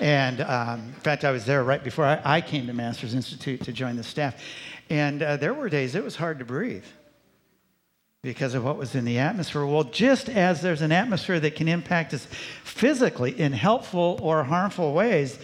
And 0.00 0.40
um, 0.42 0.80
in 0.80 1.00
fact, 1.00 1.24
I 1.24 1.30
was 1.30 1.46
there 1.46 1.64
right 1.64 1.82
before 1.82 2.04
I, 2.04 2.20
I, 2.24 2.40
came 2.40 2.66
to 2.66 2.74
Masters 2.74 3.14
Institute 3.14 3.62
to 3.64 3.72
join 3.72 3.96
the 3.96 4.02
staff. 4.02 4.40
And 4.90 5.22
uh, 5.22 5.36
there 5.38 5.54
were 5.54 5.68
days 5.68 5.94
it 5.94 6.04
was 6.04 6.16
hard 6.16 6.38
to 6.40 6.44
breathe 6.44 6.84
because 8.22 8.54
of 8.54 8.64
what 8.64 8.76
was 8.76 8.94
in 8.94 9.06
the 9.06 9.18
atmosphere. 9.18 9.64
Well, 9.64 9.84
just 9.84 10.28
as 10.28 10.60
there's 10.60 10.82
an 10.82 10.92
atmosphere 10.92 11.40
that 11.40 11.56
can 11.56 11.68
impact 11.68 12.12
us 12.12 12.26
physically 12.64 13.40
in 13.40 13.52
helpful 13.52 14.18
or 14.20 14.44
harmful 14.44 14.92
ways, 14.92 15.38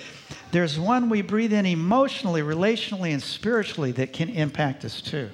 there's 0.52 0.78
one 0.78 1.08
we 1.08 1.22
breathe 1.22 1.54
in 1.54 1.64
emotionally, 1.64 2.42
relationally, 2.42 3.12
and 3.12 3.22
spiritually 3.22 3.92
that 3.92 4.12
can 4.12 4.28
impact 4.28 4.84
us 4.84 5.00
too. 5.00 5.30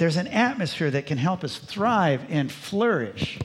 There's 0.00 0.16
an 0.16 0.28
atmosphere 0.28 0.90
that 0.92 1.04
can 1.04 1.18
help 1.18 1.44
us 1.44 1.58
thrive 1.58 2.22
and 2.30 2.50
flourish 2.50 3.38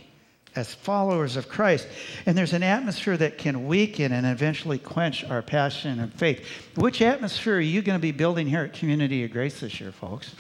as 0.56 0.74
followers 0.74 1.36
of 1.36 1.50
Christ. 1.50 1.86
And 2.26 2.38
there's 2.38 2.54
an 2.54 2.64
atmosphere 2.64 3.18
that 3.18 3.38
can 3.38 3.68
weaken 3.68 4.14
and 4.14 4.26
eventually 4.26 4.78
quench 4.78 5.26
our 5.26 5.42
passion 5.42 6.00
and 6.00 6.14
faith. 6.14 6.48
Which 6.76 7.02
atmosphere 7.02 7.58
are 7.58 7.60
you 7.60 7.82
going 7.82 8.00
to 8.00 8.02
be 8.02 8.14
building 8.14 8.48
here 8.48 8.62
at 8.62 8.72
Community 8.72 9.26
of 9.26 9.32
Grace 9.32 9.60
this 9.60 9.82
year, 9.82 9.92
folks? 9.92 10.34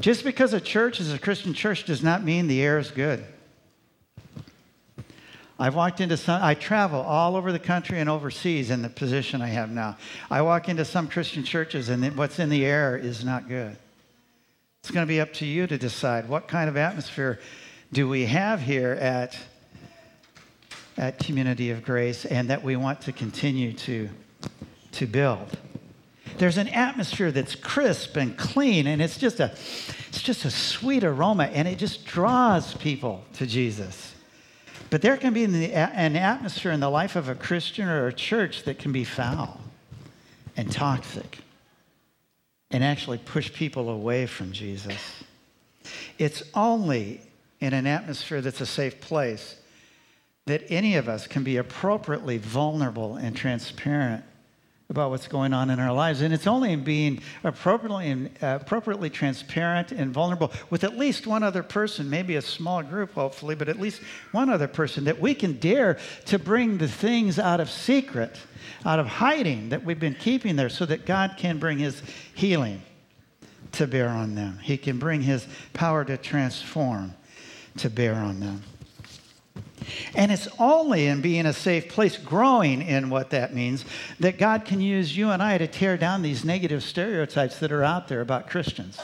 Just 0.00 0.24
because 0.24 0.52
a 0.52 0.60
church 0.60 0.98
is 0.98 1.12
a 1.12 1.18
Christian 1.20 1.54
church 1.54 1.84
does 1.84 2.02
not 2.02 2.24
mean 2.24 2.48
the 2.48 2.60
air 2.60 2.80
is 2.80 2.90
good. 2.90 3.24
I've 5.60 5.76
walked 5.76 6.00
into 6.00 6.16
some, 6.16 6.42
I 6.42 6.54
travel 6.54 7.02
all 7.02 7.36
over 7.36 7.52
the 7.52 7.60
country 7.60 8.00
and 8.00 8.10
overseas 8.10 8.70
in 8.70 8.82
the 8.82 8.88
position 8.88 9.42
I 9.42 9.46
have 9.46 9.70
now. 9.70 9.96
I 10.28 10.42
walk 10.42 10.68
into 10.68 10.84
some 10.84 11.06
Christian 11.06 11.44
churches 11.44 11.88
and 11.88 12.16
what's 12.16 12.40
in 12.40 12.48
the 12.48 12.66
air 12.66 12.96
is 12.96 13.24
not 13.24 13.46
good. 13.46 13.76
It's 14.82 14.90
going 14.90 15.06
to 15.06 15.08
be 15.08 15.20
up 15.20 15.32
to 15.34 15.46
you 15.46 15.66
to 15.66 15.76
decide 15.76 16.28
what 16.28 16.48
kind 16.48 16.68
of 16.68 16.76
atmosphere 16.76 17.38
do 17.92 18.08
we 18.08 18.24
have 18.24 18.60
here 18.60 18.92
at, 18.92 19.38
at 20.96 21.18
Community 21.18 21.70
of 21.70 21.84
Grace 21.84 22.24
and 22.24 22.48
that 22.48 22.64
we 22.64 22.76
want 22.76 23.02
to 23.02 23.12
continue 23.12 23.74
to, 23.74 24.08
to 24.92 25.06
build. 25.06 25.58
There's 26.38 26.56
an 26.56 26.68
atmosphere 26.68 27.30
that's 27.30 27.54
crisp 27.54 28.16
and 28.16 28.36
clean, 28.38 28.86
and 28.86 29.02
it's 29.02 29.18
just 29.18 29.38
a, 29.38 29.52
it's 30.08 30.22
just 30.22 30.46
a 30.46 30.50
sweet 30.50 31.04
aroma, 31.04 31.44
and 31.44 31.68
it 31.68 31.76
just 31.76 32.06
draws 32.06 32.72
people 32.74 33.22
to 33.34 33.46
Jesus. 33.46 34.14
But 34.88 35.02
there 35.02 35.18
can 35.18 35.34
be 35.34 35.44
an 35.44 36.16
atmosphere 36.16 36.72
in 36.72 36.80
the 36.80 36.90
life 36.90 37.16
of 37.16 37.28
a 37.28 37.34
Christian 37.34 37.86
or 37.86 38.06
a 38.06 38.12
church 38.12 38.64
that 38.64 38.78
can 38.78 38.92
be 38.92 39.04
foul 39.04 39.60
and 40.56 40.72
toxic 40.72 41.40
and 42.70 42.84
actually 42.84 43.18
push 43.18 43.52
people 43.52 43.88
away 43.90 44.26
from 44.26 44.52
Jesus. 44.52 45.24
It's 46.18 46.42
only 46.54 47.20
in 47.60 47.72
an 47.74 47.86
atmosphere 47.86 48.40
that's 48.40 48.60
a 48.60 48.66
safe 48.66 49.00
place 49.00 49.56
that 50.46 50.62
any 50.70 50.96
of 50.96 51.08
us 51.08 51.26
can 51.26 51.44
be 51.44 51.56
appropriately 51.56 52.38
vulnerable 52.38 53.16
and 53.16 53.36
transparent 53.36 54.24
about 54.90 55.10
what's 55.10 55.28
going 55.28 55.54
on 55.54 55.70
in 55.70 55.78
our 55.78 55.92
lives. 55.92 56.20
And 56.20 56.34
it's 56.34 56.48
only 56.48 56.72
in 56.72 56.82
being 56.82 57.22
appropriately, 57.44 58.30
uh, 58.42 58.58
appropriately 58.60 59.08
transparent 59.08 59.92
and 59.92 60.12
vulnerable 60.12 60.52
with 60.68 60.82
at 60.82 60.98
least 60.98 61.26
one 61.26 61.42
other 61.42 61.62
person, 61.62 62.10
maybe 62.10 62.34
a 62.36 62.42
small 62.42 62.82
group, 62.82 63.12
hopefully, 63.12 63.54
but 63.54 63.68
at 63.68 63.78
least 63.78 64.02
one 64.32 64.50
other 64.50 64.66
person, 64.66 65.04
that 65.04 65.20
we 65.20 65.32
can 65.32 65.54
dare 65.58 65.96
to 66.26 66.38
bring 66.38 66.78
the 66.78 66.88
things 66.88 67.38
out 67.38 67.60
of 67.60 67.70
secret, 67.70 68.36
out 68.84 68.98
of 68.98 69.06
hiding 69.06 69.68
that 69.68 69.84
we've 69.84 70.00
been 70.00 70.16
keeping 70.16 70.56
there 70.56 70.68
so 70.68 70.84
that 70.84 71.06
God 71.06 71.34
can 71.36 71.58
bring 71.58 71.78
his 71.78 72.02
healing 72.34 72.82
to 73.72 73.86
bear 73.86 74.08
on 74.08 74.34
them. 74.34 74.58
He 74.60 74.76
can 74.76 74.98
bring 74.98 75.22
his 75.22 75.46
power 75.72 76.04
to 76.04 76.16
transform 76.16 77.14
to 77.76 77.88
bear 77.88 78.14
on 78.16 78.40
them. 78.40 78.62
And 80.14 80.30
it's 80.30 80.48
only 80.58 81.06
in 81.06 81.20
being 81.20 81.46
a 81.46 81.52
safe 81.52 81.88
place, 81.88 82.16
growing 82.16 82.82
in 82.82 83.10
what 83.10 83.30
that 83.30 83.54
means, 83.54 83.84
that 84.20 84.38
God 84.38 84.64
can 84.64 84.80
use 84.80 85.16
you 85.16 85.30
and 85.30 85.42
I 85.42 85.58
to 85.58 85.66
tear 85.66 85.96
down 85.96 86.22
these 86.22 86.44
negative 86.44 86.82
stereotypes 86.82 87.58
that 87.58 87.72
are 87.72 87.84
out 87.84 88.08
there 88.08 88.20
about 88.20 88.48
Christians. 88.48 88.98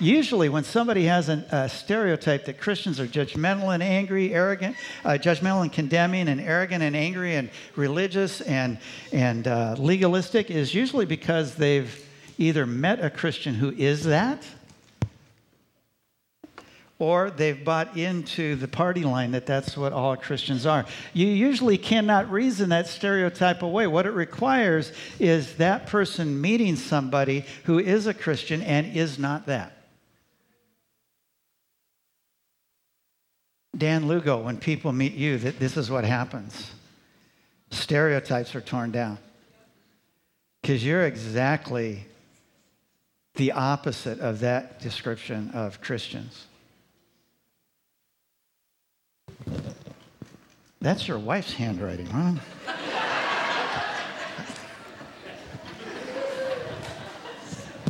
Usually, 0.00 0.48
when 0.48 0.64
somebody 0.64 1.04
has 1.04 1.28
an, 1.28 1.40
a 1.50 1.68
stereotype 1.68 2.46
that 2.46 2.58
Christians 2.58 3.00
are 3.00 3.06
judgmental 3.06 3.74
and 3.74 3.82
angry, 3.82 4.32
arrogant, 4.32 4.76
uh, 5.04 5.10
judgmental 5.10 5.62
and 5.62 5.72
condemning, 5.72 6.28
and 6.28 6.40
arrogant 6.40 6.82
and 6.82 6.96
angry, 6.96 7.34
and 7.34 7.50
religious 7.76 8.40
and, 8.40 8.78
and 9.12 9.46
uh, 9.46 9.74
legalistic, 9.78 10.50
is 10.50 10.74
usually 10.74 11.04
because 11.04 11.56
they've 11.56 12.06
either 12.38 12.64
met 12.64 13.04
a 13.04 13.10
Christian 13.10 13.54
who 13.54 13.72
is 13.72 14.04
that 14.04 14.42
or 16.98 17.30
they've 17.30 17.64
bought 17.64 17.96
into 17.96 18.56
the 18.56 18.66
party 18.66 19.04
line 19.04 19.30
that 19.30 19.46
that's 19.46 19.76
what 19.76 19.92
all 19.92 20.16
Christians 20.16 20.66
are. 20.66 20.84
You 21.12 21.28
usually 21.28 21.78
cannot 21.78 22.30
reason 22.30 22.70
that 22.70 22.88
stereotype 22.88 23.62
away. 23.62 23.86
What 23.86 24.06
it 24.06 24.10
requires 24.10 24.92
is 25.20 25.56
that 25.56 25.86
person 25.86 26.40
meeting 26.40 26.74
somebody 26.74 27.44
who 27.64 27.78
is 27.78 28.06
a 28.06 28.14
Christian 28.14 28.62
and 28.62 28.96
is 28.96 29.18
not 29.18 29.46
that. 29.46 29.74
Dan 33.76 34.08
Lugo, 34.08 34.38
when 34.42 34.56
people 34.56 34.92
meet 34.92 35.14
you, 35.14 35.38
that 35.38 35.60
this 35.60 35.76
is 35.76 35.88
what 35.88 36.04
happens. 36.04 36.72
Stereotypes 37.70 38.56
are 38.56 38.60
torn 38.60 38.90
down. 38.90 39.18
Because 40.62 40.84
you're 40.84 41.06
exactly 41.06 42.06
the 43.36 43.52
opposite 43.52 44.18
of 44.18 44.40
that 44.40 44.80
description 44.80 45.52
of 45.54 45.80
Christians. 45.80 46.47
That's 50.80 51.08
your 51.08 51.18
wife's 51.18 51.54
handwriting, 51.54 52.06
huh? 52.06 52.34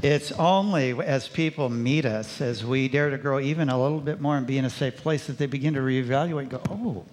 it's 0.03 0.33
only 0.33 0.98
as 1.01 1.29
people 1.29 1.68
meet 1.68 2.07
us, 2.07 2.40
as 2.40 2.64
we 2.64 2.88
dare 2.88 3.11
to 3.11 3.18
grow 3.18 3.40
even 3.40 3.68
a 3.68 3.81
little 3.81 4.01
bit 4.01 4.20
more 4.20 4.38
and 4.38 4.46
be 4.46 4.57
in 4.57 4.64
a 4.64 4.70
safe 4.70 4.96
place, 4.96 5.27
that 5.27 5.37
they 5.37 5.46
begin 5.46 5.74
to 5.74 5.81
reevaluate 5.81 6.40
and 6.40 6.51
go, 6.51 6.62
oh, 6.70 7.05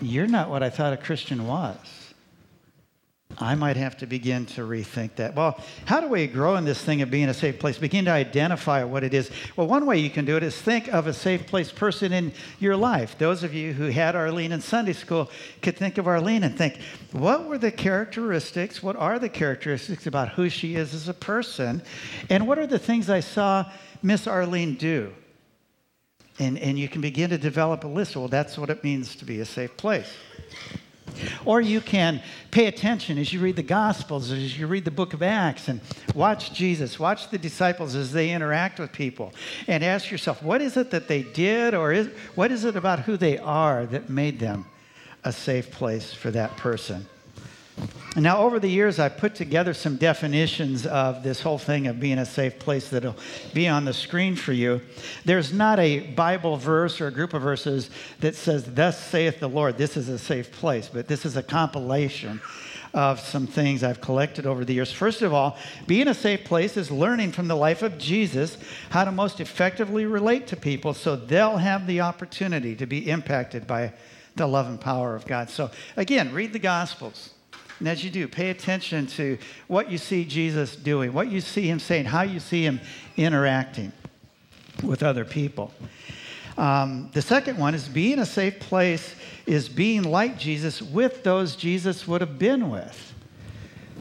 you're 0.00 0.26
not 0.26 0.48
what 0.48 0.62
I 0.62 0.70
thought 0.70 0.94
a 0.94 0.96
Christian 0.96 1.46
was. 1.46 1.76
I 3.42 3.54
might 3.54 3.76
have 3.76 3.96
to 3.98 4.06
begin 4.06 4.44
to 4.46 4.60
rethink 4.60 5.14
that. 5.16 5.34
Well, 5.34 5.58
how 5.86 6.00
do 6.00 6.08
we 6.08 6.26
grow 6.26 6.56
in 6.56 6.66
this 6.66 6.82
thing 6.82 7.00
of 7.00 7.10
being 7.10 7.30
a 7.30 7.34
safe 7.34 7.58
place? 7.58 7.78
Begin 7.78 8.04
to 8.04 8.10
identify 8.10 8.84
what 8.84 9.02
it 9.02 9.14
is. 9.14 9.30
Well, 9.56 9.66
one 9.66 9.86
way 9.86 9.98
you 9.98 10.10
can 10.10 10.26
do 10.26 10.36
it 10.36 10.42
is 10.42 10.54
think 10.60 10.92
of 10.92 11.06
a 11.06 11.14
safe 11.14 11.46
place 11.46 11.72
person 11.72 12.12
in 12.12 12.32
your 12.58 12.76
life. 12.76 13.16
Those 13.16 13.42
of 13.42 13.54
you 13.54 13.72
who 13.72 13.86
had 13.86 14.14
Arlene 14.14 14.52
in 14.52 14.60
Sunday 14.60 14.92
school 14.92 15.30
could 15.62 15.76
think 15.76 15.96
of 15.96 16.06
Arlene 16.06 16.44
and 16.44 16.56
think, 16.56 16.78
what 17.12 17.46
were 17.46 17.56
the 17.56 17.72
characteristics? 17.72 18.82
What 18.82 18.96
are 18.96 19.18
the 19.18 19.30
characteristics 19.30 20.06
about 20.06 20.30
who 20.30 20.50
she 20.50 20.76
is 20.76 20.92
as 20.92 21.08
a 21.08 21.14
person? 21.14 21.82
And 22.28 22.46
what 22.46 22.58
are 22.58 22.66
the 22.66 22.78
things 22.78 23.08
I 23.08 23.20
saw 23.20 23.64
Miss 24.02 24.26
Arlene 24.26 24.74
do? 24.74 25.14
And, 26.38 26.58
and 26.58 26.78
you 26.78 26.88
can 26.88 27.00
begin 27.00 27.30
to 27.30 27.38
develop 27.38 27.84
a 27.84 27.88
list. 27.88 28.16
Well, 28.16 28.28
that's 28.28 28.58
what 28.58 28.68
it 28.68 28.84
means 28.84 29.16
to 29.16 29.24
be 29.24 29.40
a 29.40 29.46
safe 29.46 29.76
place. 29.78 30.12
Or 31.44 31.60
you 31.60 31.80
can 31.80 32.22
pay 32.50 32.66
attention 32.66 33.18
as 33.18 33.32
you 33.32 33.40
read 33.40 33.56
the 33.56 33.62
Gospels, 33.62 34.30
as 34.30 34.58
you 34.58 34.66
read 34.66 34.84
the 34.84 34.90
book 34.90 35.12
of 35.14 35.22
Acts, 35.22 35.68
and 35.68 35.80
watch 36.14 36.52
Jesus, 36.52 36.98
watch 36.98 37.30
the 37.30 37.38
disciples 37.38 37.94
as 37.94 38.12
they 38.12 38.30
interact 38.30 38.78
with 38.78 38.92
people, 38.92 39.32
and 39.66 39.84
ask 39.84 40.10
yourself, 40.10 40.42
what 40.42 40.60
is 40.60 40.76
it 40.76 40.90
that 40.90 41.08
they 41.08 41.22
did, 41.22 41.74
or 41.74 41.92
is, 41.92 42.08
what 42.34 42.50
is 42.50 42.64
it 42.64 42.76
about 42.76 43.00
who 43.00 43.16
they 43.16 43.38
are 43.38 43.86
that 43.86 44.10
made 44.10 44.38
them 44.38 44.66
a 45.24 45.32
safe 45.32 45.70
place 45.70 46.12
for 46.12 46.30
that 46.30 46.56
person? 46.56 47.06
Now, 48.16 48.38
over 48.38 48.58
the 48.58 48.68
years, 48.68 48.98
I've 48.98 49.18
put 49.18 49.36
together 49.36 49.72
some 49.72 49.96
definitions 49.96 50.84
of 50.84 51.22
this 51.22 51.40
whole 51.40 51.58
thing 51.58 51.86
of 51.86 52.00
being 52.00 52.18
a 52.18 52.26
safe 52.26 52.58
place 52.58 52.88
that'll 52.88 53.16
be 53.54 53.68
on 53.68 53.84
the 53.84 53.94
screen 53.94 54.34
for 54.34 54.52
you. 54.52 54.82
There's 55.24 55.52
not 55.52 55.78
a 55.78 56.00
Bible 56.00 56.56
verse 56.56 57.00
or 57.00 57.06
a 57.06 57.12
group 57.12 57.34
of 57.34 57.42
verses 57.42 57.88
that 58.18 58.34
says, 58.34 58.64
Thus 58.64 59.02
saith 59.02 59.38
the 59.38 59.48
Lord, 59.48 59.78
this 59.78 59.96
is 59.96 60.08
a 60.08 60.18
safe 60.18 60.50
place, 60.50 60.90
but 60.92 61.06
this 61.06 61.24
is 61.24 61.36
a 61.36 61.42
compilation 61.42 62.40
of 62.92 63.20
some 63.20 63.46
things 63.46 63.84
I've 63.84 64.00
collected 64.00 64.44
over 64.44 64.64
the 64.64 64.74
years. 64.74 64.90
First 64.90 65.22
of 65.22 65.32
all, 65.32 65.56
being 65.86 66.08
a 66.08 66.14
safe 66.14 66.44
place 66.44 66.76
is 66.76 66.90
learning 66.90 67.30
from 67.30 67.46
the 67.46 67.54
life 67.54 67.82
of 67.82 67.96
Jesus 67.96 68.58
how 68.90 69.04
to 69.04 69.12
most 69.12 69.38
effectively 69.38 70.04
relate 70.04 70.48
to 70.48 70.56
people 70.56 70.94
so 70.94 71.14
they'll 71.14 71.58
have 71.58 71.86
the 71.86 72.00
opportunity 72.00 72.74
to 72.74 72.86
be 72.86 73.08
impacted 73.08 73.68
by 73.68 73.92
the 74.34 74.48
love 74.48 74.66
and 74.66 74.80
power 74.80 75.14
of 75.14 75.26
God. 75.26 75.48
So, 75.48 75.70
again, 75.96 76.32
read 76.32 76.52
the 76.52 76.58
Gospels 76.58 77.30
and 77.80 77.88
as 77.88 78.04
you 78.04 78.10
do, 78.10 78.28
pay 78.28 78.50
attention 78.50 79.06
to 79.08 79.38
what 79.66 79.90
you 79.90 79.98
see 79.98 80.24
Jesus 80.24 80.76
doing, 80.76 81.12
what 81.12 81.28
you 81.30 81.40
see 81.40 81.68
him 81.68 81.80
saying, 81.80 82.04
how 82.04 82.22
you 82.22 82.38
see 82.38 82.62
him 82.62 82.78
interacting 83.16 83.90
with 84.84 85.02
other 85.02 85.24
people. 85.24 85.72
Um, 86.58 87.08
the 87.14 87.22
second 87.22 87.56
one 87.56 87.74
is 87.74 87.88
being 87.88 88.18
a 88.18 88.26
safe 88.26 88.60
place 88.60 89.14
is 89.46 89.68
being 89.68 90.02
like 90.02 90.38
Jesus 90.38 90.82
with 90.82 91.24
those 91.24 91.56
Jesus 91.56 92.06
would 92.06 92.20
have 92.20 92.38
been 92.38 92.70
with. 92.70 93.14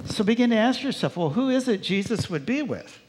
So 0.06 0.26
begin 0.26 0.50
to 0.50 0.58
ask 0.58 0.84
yourself, 0.84 1.16
well, 1.16 1.30
who 1.30 1.50
is 1.50 1.70
it 1.70 1.82
Jesus 1.82 2.30
would 2.30 2.46
be 2.46 2.62
with? 2.62 3.00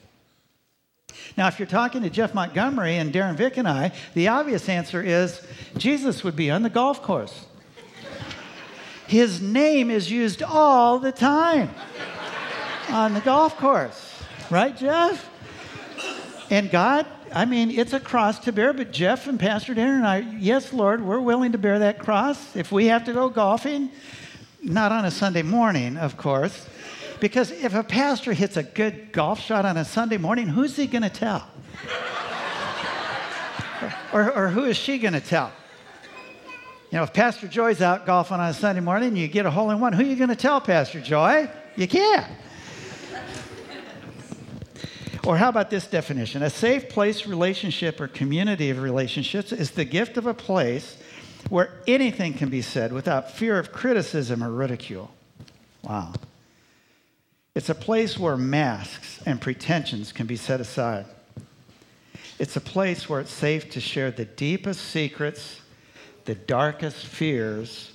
Now, 1.36 1.48
if 1.48 1.58
you're 1.58 1.66
talking 1.66 2.02
to 2.02 2.10
Jeff 2.10 2.32
Montgomery 2.32 2.96
and 2.96 3.12
Darren 3.12 3.34
Vick 3.34 3.56
and 3.56 3.66
I, 3.66 3.92
the 4.14 4.28
obvious 4.28 4.68
answer 4.68 5.02
is 5.02 5.40
Jesus 5.76 6.22
would 6.22 6.36
be 6.36 6.50
on 6.50 6.62
the 6.62 6.70
golf 6.70 7.02
course. 7.02 7.46
His 9.10 9.42
name 9.42 9.90
is 9.90 10.08
used 10.08 10.40
all 10.40 11.00
the 11.00 11.10
time 11.10 11.70
on 12.90 13.12
the 13.12 13.20
golf 13.20 13.56
course. 13.56 14.22
Right, 14.50 14.76
Jeff? 14.76 15.28
And 16.48 16.70
God, 16.70 17.06
I 17.34 17.44
mean, 17.44 17.72
it's 17.72 17.92
a 17.92 17.98
cross 17.98 18.38
to 18.38 18.52
bear, 18.52 18.72
but 18.72 18.92
Jeff 18.92 19.26
and 19.26 19.40
Pastor 19.40 19.74
Darren 19.74 19.96
and 19.96 20.06
I, 20.06 20.18
yes, 20.38 20.72
Lord, 20.72 21.04
we're 21.04 21.18
willing 21.18 21.50
to 21.50 21.58
bear 21.58 21.80
that 21.80 21.98
cross. 21.98 22.54
If 22.54 22.70
we 22.70 22.86
have 22.86 23.04
to 23.06 23.12
go 23.12 23.28
golfing, 23.28 23.90
not 24.62 24.92
on 24.92 25.04
a 25.04 25.10
Sunday 25.10 25.42
morning, 25.42 25.96
of 25.96 26.16
course, 26.16 26.68
because 27.18 27.50
if 27.50 27.74
a 27.74 27.82
pastor 27.82 28.32
hits 28.32 28.56
a 28.56 28.62
good 28.62 29.10
golf 29.10 29.40
shot 29.40 29.64
on 29.64 29.76
a 29.76 29.84
Sunday 29.84 30.18
morning, 30.18 30.46
who's 30.46 30.76
he 30.76 30.86
going 30.86 31.02
to 31.02 31.10
tell? 31.10 31.48
or, 34.12 34.30
or 34.30 34.48
who 34.50 34.66
is 34.66 34.76
she 34.76 34.98
going 34.98 35.14
to 35.14 35.20
tell? 35.20 35.50
You 36.90 36.98
know, 36.98 37.04
if 37.04 37.12
Pastor 37.12 37.46
Joy's 37.46 37.80
out 37.80 38.04
golfing 38.04 38.40
on 38.40 38.50
a 38.50 38.54
Sunday 38.54 38.80
morning 38.80 39.10
and 39.10 39.18
you 39.18 39.28
get 39.28 39.46
a 39.46 39.50
hole 39.50 39.70
in 39.70 39.78
one, 39.78 39.92
who 39.92 40.02
are 40.02 40.06
you 40.06 40.16
going 40.16 40.30
to 40.30 40.34
tell, 40.34 40.60
Pastor 40.60 41.00
Joy? 41.00 41.48
You 41.76 41.86
can't. 41.86 42.26
or 45.24 45.36
how 45.36 45.48
about 45.48 45.70
this 45.70 45.86
definition? 45.86 46.42
A 46.42 46.50
safe 46.50 46.88
place 46.88 47.28
relationship 47.28 48.00
or 48.00 48.08
community 48.08 48.70
of 48.70 48.82
relationships 48.82 49.52
is 49.52 49.70
the 49.70 49.84
gift 49.84 50.16
of 50.16 50.26
a 50.26 50.34
place 50.34 50.96
where 51.48 51.70
anything 51.86 52.34
can 52.34 52.48
be 52.48 52.60
said 52.60 52.92
without 52.92 53.30
fear 53.30 53.56
of 53.56 53.70
criticism 53.70 54.42
or 54.42 54.50
ridicule. 54.50 55.12
Wow. 55.84 56.12
It's 57.54 57.68
a 57.68 57.74
place 57.74 58.18
where 58.18 58.36
masks 58.36 59.20
and 59.24 59.40
pretensions 59.40 60.10
can 60.10 60.26
be 60.26 60.36
set 60.36 60.60
aside. 60.60 61.06
It's 62.40 62.56
a 62.56 62.60
place 62.60 63.08
where 63.08 63.20
it's 63.20 63.32
safe 63.32 63.70
to 63.70 63.80
share 63.80 64.10
the 64.10 64.24
deepest 64.24 64.80
secrets 64.80 65.59
the 66.30 66.36
darkest 66.36 67.06
fears, 67.06 67.90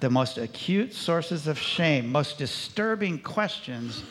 the 0.00 0.10
most 0.10 0.36
acute 0.36 0.92
sources 0.92 1.46
of 1.46 1.56
shame, 1.56 2.10
most 2.10 2.36
disturbing 2.36 3.20
questions 3.20 4.02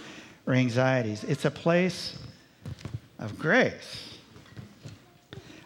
or 0.46 0.54
anxieties. 0.54 1.26
It's 1.26 1.44
a 1.44 1.52
place 1.52 2.18
of 3.20 3.38
grace, 3.38 4.14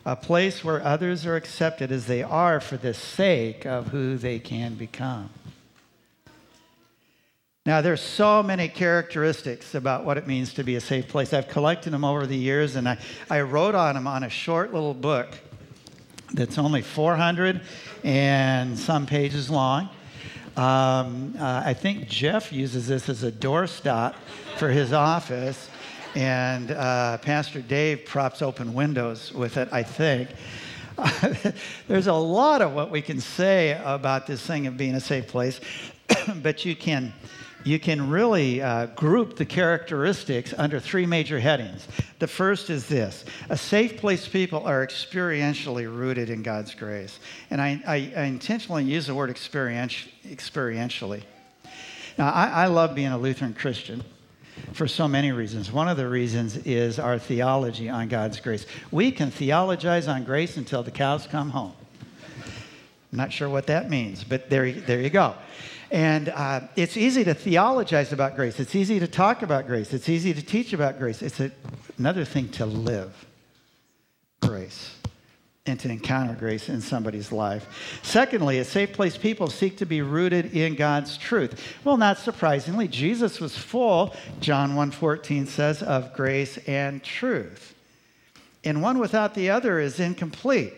a 0.03 0.15
place 0.15 0.63
where 0.63 0.83
others 0.83 1.27
are 1.27 1.35
accepted 1.35 1.91
as 1.91 2.07
they 2.07 2.23
are 2.23 2.59
for 2.59 2.75
the 2.75 2.95
sake 2.95 3.67
of 3.67 3.89
who 3.89 4.17
they 4.17 4.39
can 4.39 4.73
become. 4.73 5.29
Now, 7.67 7.81
there's 7.81 8.01
so 8.01 8.41
many 8.41 8.67
characteristics 8.67 9.75
about 9.75 10.05
what 10.05 10.17
it 10.17 10.25
means 10.25 10.55
to 10.55 10.63
be 10.63 10.75
a 10.75 10.81
safe 10.81 11.07
place. 11.07 11.33
I've 11.33 11.49
collected 11.49 11.91
them 11.91 12.03
over 12.03 12.25
the 12.25 12.35
years, 12.35 12.75
and 12.75 12.89
I, 12.89 12.97
I 13.29 13.41
wrote 13.41 13.75
on 13.75 13.93
them 13.93 14.07
on 14.07 14.23
a 14.23 14.29
short 14.29 14.73
little 14.73 14.95
book 14.95 15.37
that's 16.33 16.57
only 16.57 16.81
400 16.81 17.61
and 18.03 18.77
some 18.77 19.05
pages 19.05 19.49
long. 19.49 19.89
Um, 20.57 21.35
uh, 21.39 21.63
I 21.65 21.73
think 21.73 22.07
Jeff 22.07 22.51
uses 22.51 22.87
this 22.87 23.07
as 23.09 23.23
a 23.23 23.31
doorstop 23.31 24.15
for 24.57 24.69
his 24.69 24.91
office, 24.91 25.69
and 26.13 26.71
uh, 26.71 27.17
Pastor 27.19 27.61
Dave 27.61 28.05
props 28.05 28.41
open 28.41 28.73
windows 28.73 29.31
with 29.31 29.57
it, 29.57 29.69
I 29.71 29.83
think. 29.83 30.29
There's 31.87 32.07
a 32.07 32.13
lot 32.13 32.61
of 32.61 32.73
what 32.73 32.91
we 32.91 33.01
can 33.01 33.21
say 33.21 33.79
about 33.83 34.27
this 34.27 34.45
thing 34.45 34.67
of 34.67 34.75
being 34.75 34.95
a 34.95 34.99
safe 34.99 35.27
place, 35.27 35.61
but 36.41 36.65
you 36.65 36.75
can 36.75 37.13
you 37.63 37.79
can 37.79 38.09
really 38.09 38.61
uh, 38.61 38.87
group 38.87 39.35
the 39.35 39.45
characteristics 39.45 40.53
under 40.57 40.79
three 40.79 41.05
major 41.05 41.39
headings. 41.39 41.87
The 42.19 42.27
first 42.27 42.69
is 42.69 42.87
this 42.87 43.25
a 43.49 43.57
safe 43.57 43.97
place 43.97 44.27
people 44.27 44.65
are 44.65 44.85
experientially 44.85 45.85
rooted 45.85 46.29
in 46.29 46.43
God's 46.43 46.73
grace. 46.75 47.19
And 47.49 47.61
I, 47.61 47.81
I, 47.85 48.13
I 48.15 48.23
intentionally 48.23 48.83
use 48.83 49.07
the 49.07 49.15
word 49.15 49.29
experientially. 49.29 51.23
Now, 52.17 52.31
I, 52.31 52.47
I 52.47 52.65
love 52.67 52.95
being 52.95 53.11
a 53.11 53.17
Lutheran 53.17 53.53
Christian 53.53 54.03
for 54.73 54.87
so 54.87 55.07
many 55.07 55.31
reasons. 55.31 55.71
One 55.71 55.87
of 55.87 55.97
the 55.97 56.07
reasons 56.07 56.57
is 56.57 56.99
our 56.99 57.17
theology 57.17 57.89
on 57.89 58.07
God's 58.07 58.39
grace. 58.39 58.65
We 58.91 59.11
can 59.11 59.31
theologize 59.31 60.07
on 60.07 60.23
grace 60.23 60.57
until 60.57 60.83
the 60.83 60.91
cows 60.91 61.27
come 61.27 61.51
home. 61.51 61.73
I'm 63.11 63.17
not 63.17 63.33
sure 63.33 63.49
what 63.49 63.67
that 63.67 63.89
means, 63.89 64.23
but 64.23 64.49
there, 64.49 64.71
there 64.71 65.01
you 65.01 65.09
go. 65.09 65.35
And 65.91 66.29
uh, 66.29 66.61
it's 66.77 66.95
easy 66.95 67.25
to 67.25 67.33
theologize 67.33 68.13
about 68.13 68.37
grace. 68.37 68.61
It's 68.61 68.75
easy 68.75 68.99
to 69.01 69.07
talk 69.07 69.41
about 69.41 69.67
grace. 69.67 69.93
It's 69.93 70.07
easy 70.07 70.33
to 70.33 70.41
teach 70.41 70.71
about 70.71 70.97
grace. 70.97 71.21
It's 71.21 71.41
a, 71.41 71.51
another 71.97 72.23
thing 72.23 72.47
to 72.53 72.65
live 72.65 73.25
grace 74.41 74.95
and 75.65 75.77
to 75.81 75.89
encounter 75.89 76.33
grace 76.33 76.69
in 76.69 76.79
somebody's 76.79 77.33
life. 77.33 77.99
Secondly, 78.03 78.59
a 78.59 78.65
safe 78.65 78.93
place 78.93 79.17
people 79.17 79.47
seek 79.47 79.77
to 79.77 79.85
be 79.85 80.01
rooted 80.01 80.55
in 80.55 80.75
God's 80.75 81.17
truth. 81.17 81.61
Well, 81.83 81.97
not 81.97 82.17
surprisingly, 82.17 82.87
Jesus 82.87 83.41
was 83.41 83.57
full, 83.57 84.15
John 84.39 84.71
1:14 84.75 85.45
says, 85.45 85.83
of 85.83 86.13
grace 86.13 86.57
and 86.67 87.03
truth. 87.03 87.75
And 88.63 88.81
one 88.81 88.97
without 88.97 89.33
the 89.33 89.49
other 89.49 89.77
is 89.79 89.99
incomplete. 89.99 90.73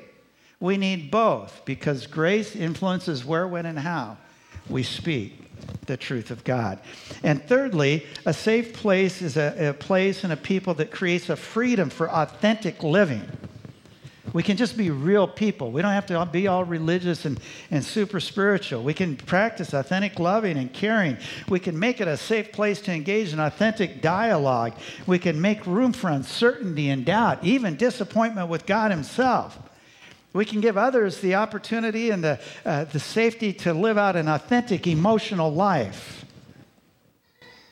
We 0.59 0.77
need 0.77 1.11
both 1.11 1.61
because 1.65 2.07
grace 2.07 2.55
influences 2.55 3.23
where, 3.23 3.47
when, 3.47 3.65
and 3.65 3.79
how 3.79 4.17
we 4.69 4.83
speak 4.83 5.43
the 5.85 5.97
truth 5.97 6.31
of 6.31 6.43
God. 6.43 6.79
And 7.23 7.43
thirdly, 7.43 8.05
a 8.25 8.33
safe 8.33 8.73
place 8.73 9.21
is 9.21 9.37
a, 9.37 9.69
a, 9.69 9.73
place 9.73 10.23
and 10.23 10.33
a 10.33 10.37
people 10.37 10.73
that 10.75 10.91
creates 10.91 11.29
a 11.29 11.35
freedom 11.35 11.89
for 11.89 12.09
authentic 12.09 12.83
living. 12.83 13.23
We 14.31 14.41
can 14.41 14.57
just 14.57 14.75
be 14.75 14.89
real 14.89 15.27
people. 15.27 15.71
We 15.71 15.83
don't 15.83 15.91
have 15.91 16.07
to 16.07 16.27
be 16.31 16.47
all 16.47 16.63
religious 16.63 17.25
and, 17.25 17.39
and 17.69 17.83
super 17.83 18.19
spiritual. 18.19 18.81
We 18.81 18.95
can 18.95 19.15
practice 19.15 19.73
authentic 19.73 20.17
loving 20.17 20.57
and 20.57 20.73
caring. 20.73 21.17
We 21.49 21.59
can 21.59 21.77
make 21.77 22.01
it 22.01 22.07
a 22.07 22.17
safe 22.17 22.51
place 22.51 22.81
to 22.81 22.91
engage 22.91 23.31
in 23.31 23.39
authentic 23.39 24.01
dialogue. 24.01 24.73
We 25.05 25.19
can 25.19 25.39
make 25.39 25.67
room 25.67 25.93
for 25.93 26.09
uncertainty 26.09 26.89
and 26.89 27.05
doubt, 27.05 27.43
even 27.43 27.75
disappointment 27.75 28.49
with 28.49 28.65
God 28.65 28.89
Himself. 28.89 29.59
We 30.33 30.45
can 30.45 30.61
give 30.61 30.77
others 30.77 31.19
the 31.19 31.35
opportunity 31.35 32.09
and 32.09 32.23
the, 32.23 32.39
uh, 32.65 32.85
the 32.85 32.99
safety 32.99 33.53
to 33.53 33.73
live 33.73 33.99
out 33.99 34.15
an 34.15 34.27
authentic 34.27 34.87
emotional 34.87 35.53
life. 35.53 36.25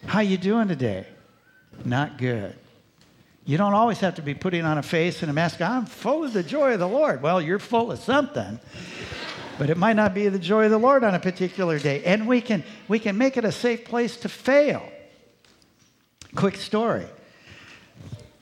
How 0.05 0.19
you 0.19 0.37
doing 0.37 0.67
today? 0.67 1.07
Not 1.83 2.17
good. 2.17 2.55
You 3.45 3.57
don't 3.57 3.73
always 3.73 3.99
have 3.99 4.15
to 4.15 4.21
be 4.21 4.35
putting 4.35 4.63
on 4.65 4.77
a 4.77 4.83
face 4.83 5.23
and 5.23 5.31
a 5.31 5.33
mask. 5.33 5.61
I'm 5.61 5.87
full 5.87 6.23
of 6.23 6.33
the 6.33 6.43
joy 6.43 6.73
of 6.73 6.79
the 6.79 6.87
Lord. 6.87 7.23
Well, 7.23 7.41
you're 7.41 7.59
full 7.59 7.91
of 7.91 7.99
something. 7.99 8.59
but 9.57 9.69
it 9.69 9.77
might 9.77 9.95
not 9.95 10.13
be 10.13 10.27
the 10.29 10.39
joy 10.39 10.65
of 10.65 10.71
the 10.71 10.77
Lord 10.77 11.03
on 11.03 11.15
a 11.15 11.19
particular 11.19 11.79
day. 11.79 12.03
And 12.03 12.27
we 12.27 12.41
can, 12.41 12.63
we 12.87 12.99
can 12.99 13.17
make 13.17 13.37
it 13.37 13.45
a 13.45 13.51
safe 13.51 13.85
place 13.85 14.17
to 14.17 14.29
fail. 14.29 14.87
Quick 16.35 16.57
story 16.57 17.05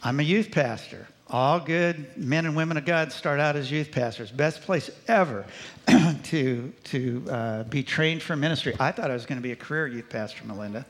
I'm 0.03 0.19
a 0.19 0.23
youth 0.23 0.51
pastor. 0.51 1.07
All 1.31 1.59
good 1.59 2.17
men 2.17 2.47
and 2.47 2.55
women 2.55 2.75
of 2.77 2.85
God 2.85 3.11
start 3.11 3.39
out 3.39 3.55
as 3.55 3.71
youth 3.71 3.91
pastors. 3.91 4.31
Best 4.31 4.63
place 4.63 4.89
ever 5.07 5.45
to, 6.23 6.73
to 6.85 7.25
uh, 7.29 7.63
be 7.65 7.83
trained 7.83 8.23
for 8.23 8.35
ministry. 8.35 8.75
I 8.79 8.91
thought 8.91 9.11
I 9.11 9.13
was 9.13 9.27
going 9.27 9.37
to 9.37 9.43
be 9.43 9.51
a 9.51 9.55
career 9.55 9.85
youth 9.85 10.09
pastor, 10.09 10.43
Melinda. 10.45 10.87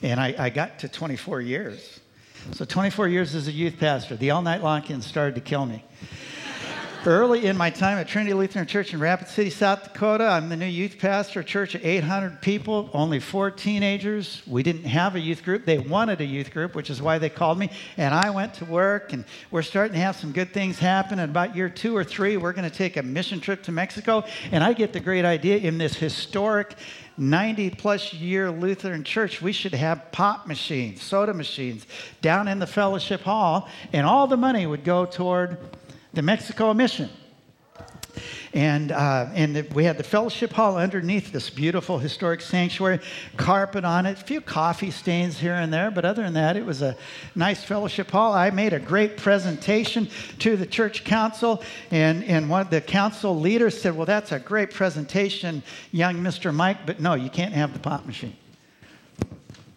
And 0.00 0.18
I, 0.18 0.34
I 0.38 0.48
got 0.48 0.78
to 0.78 0.88
24 0.88 1.42
years. 1.42 2.00
So 2.52 2.64
24 2.64 3.08
years 3.08 3.34
as 3.34 3.48
a 3.48 3.52
youth 3.52 3.78
pastor. 3.78 4.16
The 4.16 4.30
all 4.30 4.40
night 4.40 4.62
lock-in 4.62 5.02
started 5.02 5.34
to 5.34 5.42
kill 5.42 5.66
me. 5.66 5.84
Early 7.06 7.46
in 7.46 7.56
my 7.56 7.70
time 7.70 7.98
at 7.98 8.08
Trinity 8.08 8.34
Lutheran 8.34 8.66
Church 8.66 8.92
in 8.92 8.98
Rapid 8.98 9.28
City, 9.28 9.48
South 9.48 9.84
Dakota, 9.84 10.24
I'm 10.24 10.48
the 10.48 10.56
new 10.56 10.66
youth 10.66 10.98
pastor, 10.98 11.44
church 11.44 11.76
of 11.76 11.86
800 11.86 12.42
people, 12.42 12.90
only 12.92 13.20
four 13.20 13.52
teenagers. 13.52 14.42
We 14.44 14.64
didn't 14.64 14.86
have 14.86 15.14
a 15.14 15.20
youth 15.20 15.44
group. 15.44 15.64
They 15.64 15.78
wanted 15.78 16.20
a 16.20 16.24
youth 16.24 16.50
group, 16.50 16.74
which 16.74 16.90
is 16.90 17.00
why 17.00 17.18
they 17.18 17.28
called 17.28 17.60
me. 17.60 17.70
And 17.96 18.12
I 18.12 18.30
went 18.30 18.54
to 18.54 18.64
work, 18.64 19.12
and 19.12 19.24
we're 19.52 19.62
starting 19.62 19.92
to 19.92 20.00
have 20.00 20.16
some 20.16 20.32
good 20.32 20.52
things 20.52 20.80
happen. 20.80 21.20
And 21.20 21.30
about 21.30 21.54
year 21.54 21.68
two 21.68 21.96
or 21.96 22.02
three, 22.02 22.36
we're 22.36 22.52
going 22.52 22.68
to 22.68 22.76
take 22.76 22.96
a 22.96 23.04
mission 23.04 23.38
trip 23.38 23.62
to 23.62 23.72
Mexico. 23.72 24.24
And 24.50 24.64
I 24.64 24.72
get 24.72 24.92
the 24.92 24.98
great 24.98 25.24
idea 25.24 25.58
in 25.58 25.78
this 25.78 25.94
historic 25.94 26.74
90 27.18 27.70
plus 27.70 28.14
year 28.14 28.50
Lutheran 28.50 29.04
church, 29.04 29.40
we 29.40 29.52
should 29.52 29.74
have 29.74 30.10
pop 30.10 30.48
machines, 30.48 31.02
soda 31.02 31.32
machines 31.32 31.86
down 32.20 32.48
in 32.48 32.58
the 32.58 32.66
fellowship 32.66 33.20
hall, 33.20 33.68
and 33.92 34.04
all 34.04 34.26
the 34.26 34.36
money 34.36 34.66
would 34.66 34.82
go 34.82 35.06
toward 35.06 35.56
the 36.16 36.22
Mexico 36.22 36.72
mission. 36.72 37.10
And, 38.54 38.90
uh, 38.90 39.28
and 39.34 39.70
we 39.74 39.84
had 39.84 39.98
the 39.98 40.02
fellowship 40.02 40.50
hall 40.50 40.78
underneath 40.78 41.30
this 41.30 41.50
beautiful 41.50 41.98
historic 41.98 42.40
sanctuary, 42.40 43.00
carpet 43.36 43.84
on 43.84 44.06
it, 44.06 44.18
a 44.18 44.24
few 44.24 44.40
coffee 44.40 44.90
stains 44.90 45.38
here 45.38 45.52
and 45.52 45.70
there, 45.70 45.90
but 45.90 46.06
other 46.06 46.22
than 46.22 46.32
that, 46.32 46.56
it 46.56 46.64
was 46.64 46.80
a 46.80 46.96
nice 47.34 47.62
fellowship 47.62 48.10
hall. 48.10 48.32
I 48.32 48.48
made 48.48 48.72
a 48.72 48.78
great 48.78 49.18
presentation 49.18 50.08
to 50.38 50.56
the 50.56 50.64
church 50.64 51.04
council, 51.04 51.62
and, 51.90 52.24
and 52.24 52.48
one 52.48 52.62
of 52.62 52.70
the 52.70 52.80
council 52.80 53.38
leaders 53.38 53.78
said, 53.78 53.94
Well, 53.94 54.06
that's 54.06 54.32
a 54.32 54.38
great 54.38 54.70
presentation, 54.70 55.62
young 55.92 56.14
Mr. 56.16 56.52
Mike, 56.54 56.86
but 56.86 56.98
no, 56.98 57.12
you 57.12 57.28
can't 57.28 57.52
have 57.52 57.74
the 57.74 57.78
pop 57.78 58.06
machine. 58.06 58.36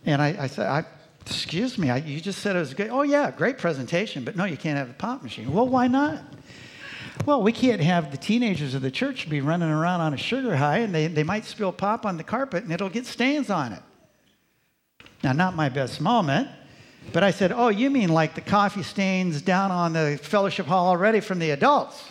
And 0.06 0.21
I, 0.21 0.38
I 0.39 0.47
said, 0.47 0.67
I, 0.67 0.86
Excuse 1.30 1.78
me, 1.78 1.92
I, 1.92 1.98
you 1.98 2.20
just 2.20 2.39
said 2.39 2.56
it 2.56 2.60
was 2.60 2.74
good. 2.74 2.89
Oh, 2.89 3.04
yeah, 3.04 3.30
great 3.30 3.60
presentation, 3.60 4.24
but 4.24 4.36
no, 4.36 4.46
you 4.46 4.58
can't 4.58 4.78
have 4.78 4.88
the 4.88 4.96
pop 4.96 5.22
machine. 5.22 5.54
Well, 5.54 5.68
why 5.68 5.88
not? 5.88 6.24
Well, 7.24 7.44
we 7.44 7.52
can't 7.52 7.82
have 7.82 8.10
the 8.10 8.18
teenagers 8.18 8.74
of 8.74 8.82
the 8.82 8.89
church 8.89 9.30
be 9.30 9.39
running 9.39 9.70
around 9.70 10.02
on 10.02 10.13
a 10.15 10.18
sugar 10.18 10.56
high 10.56 10.80
and 10.80 10.96
they, 10.96 11.06
they 11.06 11.24
might 11.24 11.46
spill 11.46 11.72
pop 11.72 12.04
on 12.04 12.18
the 12.18 12.24
carpet 12.24 12.63
and 12.63 12.74
it'll 12.74 12.89
get 12.89 13.06
stains 13.06 13.52
on 13.52 13.74
it. 13.74 13.82
Now, 15.24 15.34
not 15.34 15.56
my 15.56 15.70
best 15.70 16.02
moment, 16.02 16.48
but 17.13 17.24
I 17.24 17.30
said, 17.30 17.52
Oh, 17.52 17.68
you 17.68 17.92
mean 17.92 18.10
like 18.10 18.34
the 18.34 18.42
coffee 18.42 18.84
stains 18.84 19.42
down 19.44 19.70
on 19.70 19.94
the 19.94 20.20
fellowship 20.22 20.65
hall 20.65 20.88
already 20.88 21.20
from 21.20 21.38
the 21.38 21.52
adults 21.52 22.04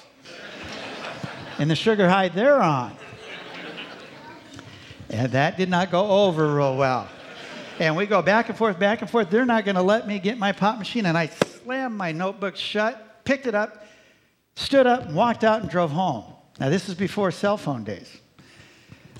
and 1.59 1.69
the 1.69 1.77
sugar 1.77 2.09
high 2.09 2.29
they're 2.29 2.63
on. 2.63 2.95
And 5.11 5.33
that 5.33 5.57
did 5.57 5.71
not 5.71 5.91
go 5.91 6.07
over 6.07 6.55
real 6.55 6.77
well. 6.77 7.09
And 7.79 7.97
we 7.97 8.07
go 8.07 8.23
back 8.23 8.49
and 8.49 8.59
forth, 8.59 8.79
back 8.79 9.03
and 9.03 9.11
forth. 9.11 9.31
They're 9.31 9.45
not 9.45 9.65
going 9.65 9.77
to 9.77 9.83
let 9.83 10.09
me 10.09 10.19
get 10.19 10.37
my 10.37 10.51
pop 10.53 10.79
machine. 10.79 11.07
And 11.07 11.17
I 11.17 11.29
slammed 11.29 11.97
my 11.97 12.11
notebook 12.11 12.57
shut, 12.57 13.25
picked 13.25 13.47
it 13.47 13.55
up, 13.55 13.87
stood 14.57 14.87
up, 14.87 15.07
and 15.07 15.15
walked 15.15 15.45
out 15.45 15.61
and 15.61 15.71
drove 15.71 15.93
home. 15.93 16.25
Now, 16.59 16.71
this 16.71 16.89
is 16.89 16.97
before 16.97 17.31
cell 17.31 17.57
phone 17.57 17.85
days. 17.85 18.11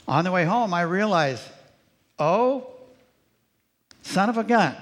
On 0.09 0.25
the 0.25 0.33
way 0.33 0.45
home, 0.45 0.75
I 0.75 0.83
realized, 0.83 1.45
oh, 2.19 2.73
son 4.03 4.29
of 4.29 4.39
a 4.39 4.45
gun. 4.45 4.75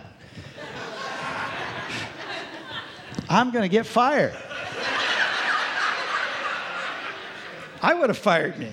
I'm 3.29 3.51
going 3.51 3.63
to 3.63 3.69
get 3.69 3.85
fired. 3.85 4.35
I 7.83 7.93
would 7.93 8.09
have 8.09 8.19
fired 8.19 8.59
me. 8.59 8.73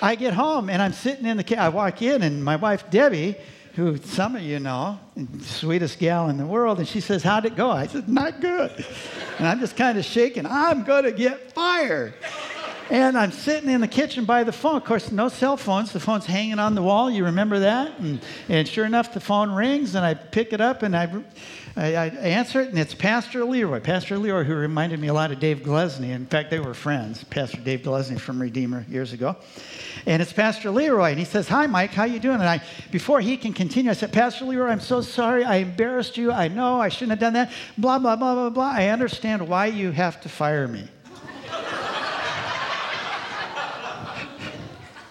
I 0.00 0.14
get 0.14 0.34
home 0.34 0.70
and 0.70 0.80
I'm 0.80 0.92
sitting 0.92 1.26
in 1.26 1.36
the 1.36 1.44
car. 1.44 1.58
I 1.58 1.68
walk 1.68 2.00
in 2.00 2.22
and 2.22 2.44
my 2.44 2.56
wife 2.56 2.90
Debbie 2.90 3.36
who 3.80 3.96
some 3.96 4.36
of 4.36 4.42
you 4.42 4.60
know, 4.60 5.00
sweetest 5.40 5.98
gal 5.98 6.28
in 6.28 6.36
the 6.36 6.44
world, 6.44 6.78
and 6.78 6.86
she 6.86 7.00
says, 7.00 7.22
How'd 7.22 7.46
it 7.46 7.56
go? 7.56 7.70
I 7.70 7.86
said, 7.86 8.08
Not 8.08 8.40
good. 8.40 8.84
And 9.38 9.46
I'm 9.46 9.58
just 9.58 9.74
kind 9.74 9.96
of 9.96 10.04
shaking. 10.04 10.44
I'm 10.44 10.84
going 10.84 11.04
to 11.04 11.12
get 11.12 11.52
fired. 11.52 12.12
And 12.90 13.16
I'm 13.16 13.30
sitting 13.30 13.70
in 13.70 13.80
the 13.80 13.88
kitchen 13.88 14.24
by 14.24 14.42
the 14.42 14.50
phone. 14.50 14.74
Of 14.74 14.84
course, 14.84 15.12
no 15.12 15.28
cell 15.28 15.56
phones. 15.56 15.92
The 15.92 16.00
phone's 16.00 16.26
hanging 16.26 16.58
on 16.58 16.74
the 16.74 16.82
wall. 16.82 17.08
You 17.08 17.26
remember 17.26 17.60
that? 17.60 17.96
And, 18.00 18.20
and 18.48 18.66
sure 18.66 18.84
enough, 18.84 19.14
the 19.14 19.20
phone 19.20 19.52
rings, 19.52 19.94
and 19.94 20.04
I 20.04 20.14
pick 20.14 20.52
it 20.52 20.60
up 20.60 20.82
and 20.82 20.96
I, 20.96 21.08
I, 21.76 21.86
I 21.94 22.06
answer 22.08 22.60
it, 22.60 22.70
and 22.70 22.78
it's 22.80 22.92
Pastor 22.92 23.44
Leroy. 23.44 23.78
Pastor 23.78 24.18
Leroy, 24.18 24.42
who 24.42 24.56
reminded 24.56 24.98
me 24.98 25.06
a 25.06 25.14
lot 25.14 25.30
of 25.30 25.38
Dave 25.38 25.60
Glesney. 25.60 26.10
In 26.10 26.26
fact, 26.26 26.50
they 26.50 26.58
were 26.58 26.74
friends. 26.74 27.22
Pastor 27.22 27.58
Dave 27.58 27.82
Glesney 27.82 28.18
from 28.18 28.42
Redeemer 28.42 28.84
years 28.88 29.12
ago. 29.12 29.36
And 30.04 30.20
it's 30.20 30.32
Pastor 30.32 30.70
Leroy, 30.70 31.10
and 31.10 31.18
he 31.18 31.24
says, 31.24 31.46
"Hi, 31.46 31.68
Mike. 31.68 31.92
How 31.92 32.04
you 32.04 32.18
doing?" 32.18 32.40
And 32.40 32.48
I, 32.48 32.60
before 32.90 33.20
he 33.20 33.36
can 33.36 33.52
continue, 33.52 33.92
I 33.92 33.94
said, 33.94 34.12
"Pastor 34.12 34.46
Leroy, 34.46 34.68
I'm 34.68 34.80
so 34.80 35.00
sorry. 35.00 35.44
I 35.44 35.56
embarrassed 35.56 36.16
you. 36.16 36.32
I 36.32 36.48
know 36.48 36.80
I 36.80 36.88
shouldn't 36.88 37.10
have 37.10 37.20
done 37.20 37.34
that. 37.34 37.52
Blah 37.78 38.00
blah 38.00 38.16
blah 38.16 38.34
blah 38.34 38.50
blah. 38.50 38.72
I 38.74 38.88
understand 38.88 39.46
why 39.46 39.66
you 39.66 39.92
have 39.92 40.20
to 40.22 40.28
fire 40.28 40.66
me." 40.66 40.88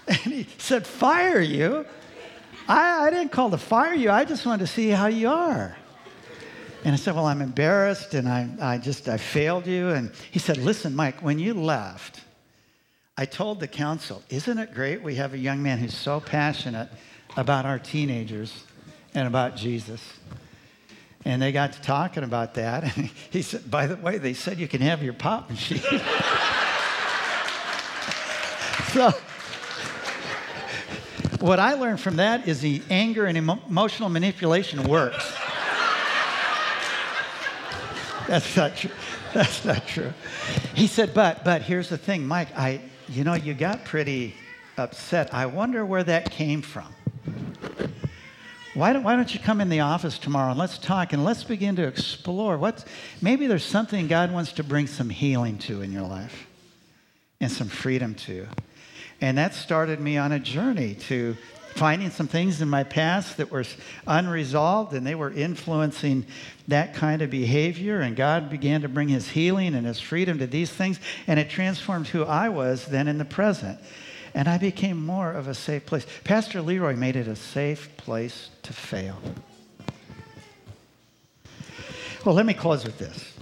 And 0.25 0.33
he 0.33 0.47
said, 0.57 0.87
Fire 0.87 1.39
you? 1.39 1.85
I, 2.67 3.07
I 3.07 3.09
didn't 3.09 3.31
call 3.31 3.49
to 3.51 3.57
fire 3.57 3.93
you. 3.93 4.09
I 4.09 4.25
just 4.25 4.45
wanted 4.45 4.65
to 4.65 4.67
see 4.67 4.89
how 4.89 5.07
you 5.07 5.29
are. 5.29 5.77
And 6.83 6.93
I 6.93 6.97
said, 6.97 7.15
Well, 7.15 7.25
I'm 7.25 7.41
embarrassed 7.41 8.13
and 8.13 8.27
I, 8.27 8.49
I 8.59 8.77
just, 8.77 9.07
I 9.07 9.17
failed 9.17 9.67
you. 9.67 9.89
And 9.89 10.11
he 10.31 10.39
said, 10.39 10.57
Listen, 10.57 10.95
Mike, 10.95 11.21
when 11.21 11.37
you 11.39 11.53
left, 11.53 12.21
I 13.17 13.25
told 13.25 13.59
the 13.59 13.67
council, 13.67 14.23
Isn't 14.29 14.57
it 14.57 14.73
great 14.73 15.03
we 15.03 15.15
have 15.15 15.33
a 15.33 15.37
young 15.37 15.61
man 15.61 15.77
who's 15.77 15.95
so 15.95 16.19
passionate 16.19 16.89
about 17.37 17.65
our 17.65 17.77
teenagers 17.77 18.63
and 19.13 19.27
about 19.27 19.55
Jesus? 19.55 20.01
And 21.25 21.41
they 21.41 21.51
got 21.51 21.73
to 21.73 21.81
talking 21.81 22.23
about 22.23 22.53
that. 22.53 22.97
And 22.97 23.11
he 23.29 23.41
said, 23.41 23.69
By 23.69 23.85
the 23.87 23.97
way, 23.97 24.17
they 24.17 24.33
said 24.33 24.57
you 24.57 24.67
can 24.67 24.81
have 24.81 25.03
your 25.03 25.13
pop 25.13 25.49
machine. 25.49 25.79
so, 28.93 29.13
what 31.41 31.59
I 31.59 31.73
learned 31.73 31.99
from 31.99 32.17
that 32.17 32.47
is 32.47 32.61
the 32.61 32.81
anger 32.89 33.25
and 33.25 33.37
emo- 33.37 33.59
emotional 33.69 34.09
manipulation 34.09 34.83
works. 34.83 35.33
That's 38.27 38.55
not 38.55 38.75
true. 38.75 38.91
That's 39.33 39.65
not 39.65 39.87
true. 39.87 40.13
He 40.75 40.87
said, 40.87 41.13
but, 41.13 41.43
but 41.43 41.61
here's 41.61 41.89
the 41.89 41.97
thing, 41.97 42.27
Mike, 42.27 42.49
I, 42.57 42.81
you 43.07 43.23
know, 43.23 43.33
you 43.33 43.53
got 43.53 43.85
pretty 43.85 44.35
upset. 44.77 45.33
I 45.33 45.45
wonder 45.47 45.85
where 45.85 46.03
that 46.03 46.31
came 46.31 46.61
from. 46.61 46.87
Why 48.75 48.93
don't, 48.93 49.03
why 49.03 49.15
don't 49.15 49.33
you 49.33 49.39
come 49.39 49.61
in 49.61 49.69
the 49.69 49.81
office 49.81 50.19
tomorrow 50.19 50.51
and 50.51 50.59
let's 50.59 50.77
talk 50.77 51.11
and 51.11 51.25
let's 51.25 51.43
begin 51.43 51.75
to 51.77 51.87
explore 51.87 52.57
what's, 52.57 52.85
maybe 53.21 53.47
there's 53.47 53.65
something 53.65 54.07
God 54.07 54.31
wants 54.31 54.53
to 54.53 54.63
bring 54.63 54.87
some 54.87 55.09
healing 55.09 55.57
to 55.59 55.81
in 55.81 55.91
your 55.91 56.03
life 56.03 56.47
and 57.41 57.51
some 57.51 57.67
freedom 57.67 58.13
to. 58.15 58.47
And 59.21 59.37
that 59.37 59.53
started 59.53 59.99
me 59.99 60.17
on 60.17 60.31
a 60.31 60.39
journey 60.39 60.95
to 61.07 61.35
finding 61.75 62.09
some 62.09 62.27
things 62.27 62.61
in 62.61 62.69
my 62.69 62.83
past 62.83 63.37
that 63.37 63.51
were 63.51 63.63
unresolved 64.07 64.93
and 64.93 65.05
they 65.05 65.15
were 65.15 65.31
influencing 65.31 66.25
that 66.67 66.93
kind 66.93 67.21
of 67.21 67.29
behavior. 67.29 68.01
And 68.01 68.15
God 68.15 68.49
began 68.49 68.81
to 68.81 68.89
bring 68.89 69.09
his 69.09 69.29
healing 69.29 69.75
and 69.75 69.85
his 69.85 69.99
freedom 69.99 70.39
to 70.39 70.47
these 70.47 70.69
things. 70.69 70.99
And 71.27 71.39
it 71.39 71.49
transformed 71.49 72.07
who 72.07 72.23
I 72.23 72.49
was 72.49 72.85
then 72.85 73.07
in 73.07 73.17
the 73.17 73.25
present. 73.25 73.79
And 74.33 74.47
I 74.47 74.57
became 74.57 75.05
more 75.05 75.31
of 75.31 75.47
a 75.47 75.53
safe 75.55 75.85
place. 75.85 76.05
Pastor 76.23 76.61
Leroy 76.61 76.95
made 76.95 77.15
it 77.15 77.27
a 77.27 77.35
safe 77.35 77.95
place 77.97 78.49
to 78.63 78.73
fail. 78.73 79.17
Well, 82.25 82.35
let 82.35 82.45
me 82.45 82.53
close 82.53 82.83
with 82.83 82.97
this 82.97 83.38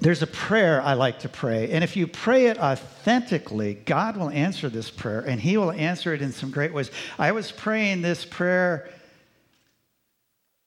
there's 0.00 0.22
a 0.22 0.26
prayer 0.26 0.82
I 0.82 0.94
like 0.94 1.20
to 1.20 1.28
pray. 1.28 1.70
And 1.70 1.82
if 1.82 1.96
you 1.96 2.06
pray 2.06 2.46
it 2.46 2.58
authentically, 2.58 3.74
God 3.74 4.16
will 4.16 4.30
answer 4.30 4.68
this 4.68 4.90
prayer 4.90 5.20
and 5.20 5.40
He 5.40 5.56
will 5.56 5.72
answer 5.72 6.12
it 6.12 6.22
in 6.22 6.32
some 6.32 6.50
great 6.50 6.72
ways. 6.72 6.90
I 7.18 7.32
was 7.32 7.50
praying 7.50 8.02
this 8.02 8.24
prayer, 8.24 8.88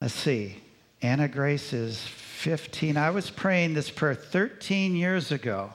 let's 0.02 0.14
see, 0.14 0.58
Anna 1.02 1.28
Grace 1.28 1.74
is 1.74 2.00
15. 2.00 2.98
I 2.98 3.12
was 3.12 3.30
praying 3.30 3.74
this 3.74 3.90
prayer 3.90 4.16
13 4.16 4.96
years 4.96 5.32
ago. 5.32 5.74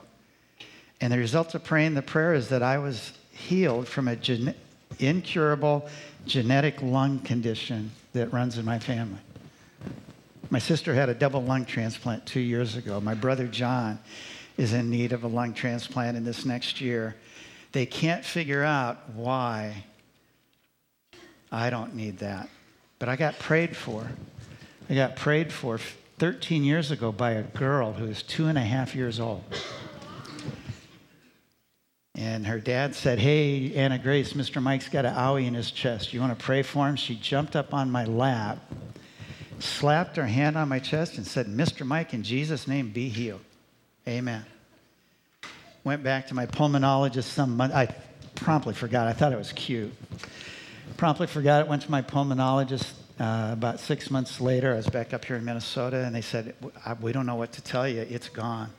And 1.01 1.11
the 1.11 1.17
result 1.17 1.55
of 1.55 1.63
praying 1.63 1.93
the 1.93 2.01
prayer 2.01 2.33
is 2.33 2.49
that 2.49 2.63
I 2.63 2.77
was 2.77 3.13
healed 3.31 3.87
from 3.87 4.07
a 4.07 4.15
gen- 4.15 4.55
incurable 4.99 5.87
genetic 6.25 6.81
lung 6.81 7.19
condition 7.19 7.91
that 8.13 8.33
runs 8.33 8.57
in 8.57 8.65
my 8.65 8.79
family. 8.79 9.19
My 10.55 10.59
sister 10.59 10.93
had 10.93 11.09
a 11.09 11.13
double 11.13 11.43
lung 11.43 11.65
transplant 11.65 12.25
two 12.25 12.39
years 12.39 12.77
ago. 12.77 13.01
My 13.01 13.13
brother 13.13 13.45
John 13.45 13.99
is 14.55 14.71
in 14.71 14.89
need 14.89 15.11
of 15.11 15.25
a 15.25 15.27
lung 15.27 15.53
transplant 15.53 16.15
in 16.15 16.23
this 16.23 16.45
next 16.45 16.79
year. 16.79 17.17
They 17.73 17.85
can't 17.85 18.23
figure 18.23 18.63
out 18.63 19.09
why 19.09 19.83
I 21.51 21.69
don't 21.69 21.93
need 21.93 22.19
that. 22.19 22.47
But 22.99 23.09
I 23.09 23.17
got 23.17 23.37
prayed 23.37 23.75
for. 23.75 24.09
I 24.89 24.95
got 24.95 25.17
prayed 25.17 25.51
for 25.51 25.77
13 26.19 26.63
years 26.63 26.89
ago 26.89 27.11
by 27.11 27.31
a 27.31 27.43
girl 27.43 27.91
who 27.91 28.05
is 28.05 28.23
two 28.23 28.47
and 28.47 28.57
a 28.57 28.63
half 28.63 28.95
years 28.95 29.19
old. 29.19 29.43
And 32.17 32.47
her 32.47 32.61
dad 32.61 32.95
said, 32.95 33.19
Hey, 33.19 33.73
Anna 33.75 33.99
Grace, 33.99 34.31
Mr. 34.31 34.63
Mike's 34.63 34.87
got 34.87 35.03
an 35.03 35.15
owie 35.15 35.47
in 35.47 35.53
his 35.53 35.69
chest. 35.69 36.13
You 36.13 36.21
want 36.21 36.39
to 36.39 36.41
pray 36.41 36.61
for 36.61 36.87
him? 36.87 36.95
She 36.95 37.15
jumped 37.15 37.57
up 37.57 37.73
on 37.73 37.91
my 37.91 38.05
lap 38.05 38.59
slapped 39.59 40.17
her 40.17 40.25
hand 40.25 40.57
on 40.57 40.69
my 40.69 40.79
chest 40.79 41.17
and 41.17 41.25
said, 41.25 41.47
Mr. 41.47 41.85
Mike, 41.85 42.13
in 42.13 42.23
Jesus' 42.23 42.67
name, 42.67 42.91
be 42.91 43.09
healed. 43.09 43.41
Amen. 44.07 44.45
Went 45.83 46.03
back 46.03 46.27
to 46.27 46.33
my 46.33 46.45
pulmonologist 46.45 47.23
some 47.23 47.57
month. 47.57 47.73
I 47.73 47.93
promptly 48.35 48.73
forgot. 48.73 49.07
I 49.07 49.13
thought 49.13 49.31
it 49.31 49.37
was 49.37 49.51
cute. 49.53 49.93
Promptly 50.97 51.27
forgot 51.27 51.61
it. 51.61 51.67
Went 51.67 51.83
to 51.83 51.91
my 51.91 52.01
pulmonologist 52.01 52.91
uh, 53.19 53.49
about 53.51 53.79
six 53.79 54.11
months 54.11 54.41
later. 54.41 54.73
I 54.73 54.77
was 54.77 54.89
back 54.89 55.13
up 55.13 55.25
here 55.25 55.35
in 55.35 55.45
Minnesota, 55.45 55.97
and 55.97 56.13
they 56.13 56.21
said, 56.21 56.55
We 57.01 57.11
don't 57.11 57.25
know 57.25 57.35
what 57.35 57.53
to 57.53 57.61
tell 57.61 57.87
you. 57.87 58.01
It's 58.01 58.29
gone. 58.29 58.69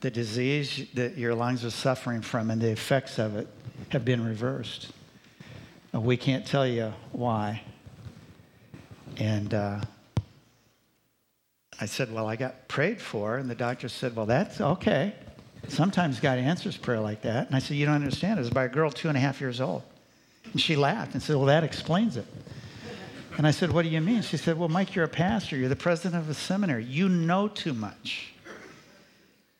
The 0.00 0.10
disease 0.10 0.88
that 0.94 1.16
your 1.16 1.34
lungs 1.34 1.64
are 1.64 1.70
suffering 1.70 2.22
from 2.22 2.50
and 2.50 2.60
the 2.60 2.70
effects 2.70 3.18
of 3.18 3.36
it 3.36 3.48
have 3.90 4.04
been 4.04 4.24
reversed. 4.24 4.90
We 5.92 6.16
can't 6.16 6.46
tell 6.46 6.66
you 6.66 6.92
why. 7.12 7.62
And 9.18 9.52
uh, 9.54 9.80
I 11.80 11.86
said, 11.86 12.12
Well, 12.12 12.26
I 12.26 12.36
got 12.36 12.68
prayed 12.68 13.00
for. 13.00 13.36
And 13.36 13.50
the 13.50 13.54
doctor 13.54 13.88
said, 13.88 14.16
Well, 14.16 14.26
that's 14.26 14.60
okay. 14.60 15.14
Sometimes 15.68 16.20
God 16.20 16.38
answers 16.38 16.76
prayer 16.76 17.00
like 17.00 17.22
that. 17.22 17.46
And 17.46 17.56
I 17.56 17.58
said, 17.58 17.76
You 17.76 17.86
don't 17.86 17.94
understand. 17.94 18.38
It 18.38 18.42
was 18.42 18.50
by 18.50 18.64
a 18.64 18.68
girl 18.68 18.90
two 18.90 19.08
and 19.08 19.16
a 19.16 19.20
half 19.20 19.40
years 19.40 19.60
old. 19.60 19.82
And 20.52 20.60
she 20.60 20.76
laughed 20.76 21.14
and 21.14 21.22
said, 21.22 21.36
Well, 21.36 21.46
that 21.46 21.64
explains 21.64 22.16
it. 22.16 22.26
And 23.36 23.46
I 23.46 23.50
said, 23.50 23.72
What 23.72 23.82
do 23.82 23.88
you 23.88 24.00
mean? 24.00 24.22
She 24.22 24.36
said, 24.36 24.58
Well, 24.58 24.68
Mike, 24.68 24.94
you're 24.94 25.04
a 25.04 25.08
pastor. 25.08 25.56
You're 25.56 25.68
the 25.68 25.76
president 25.76 26.22
of 26.22 26.28
a 26.28 26.34
seminary. 26.34 26.84
You 26.84 27.08
know 27.08 27.48
too 27.48 27.74
much. 27.74 28.32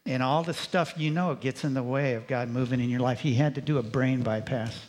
And 0.04 0.22
all 0.22 0.42
the 0.42 0.54
stuff 0.54 0.94
you 0.96 1.10
know 1.10 1.34
gets 1.34 1.62
in 1.62 1.74
the 1.74 1.82
way 1.82 2.14
of 2.14 2.26
God 2.26 2.48
moving 2.48 2.80
in 2.80 2.90
your 2.90 3.00
life. 3.00 3.20
He 3.20 3.34
had 3.34 3.54
to 3.54 3.60
do 3.60 3.78
a 3.78 3.82
brain 3.82 4.22
bypass 4.22 4.86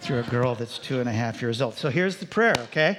through 0.00 0.20
a 0.20 0.22
girl 0.24 0.54
that's 0.54 0.78
two 0.78 1.00
and 1.00 1.08
a 1.08 1.12
half 1.12 1.42
years 1.42 1.60
old. 1.60 1.74
So 1.74 1.90
here's 1.90 2.16
the 2.16 2.26
prayer, 2.26 2.54
okay? 2.64 2.98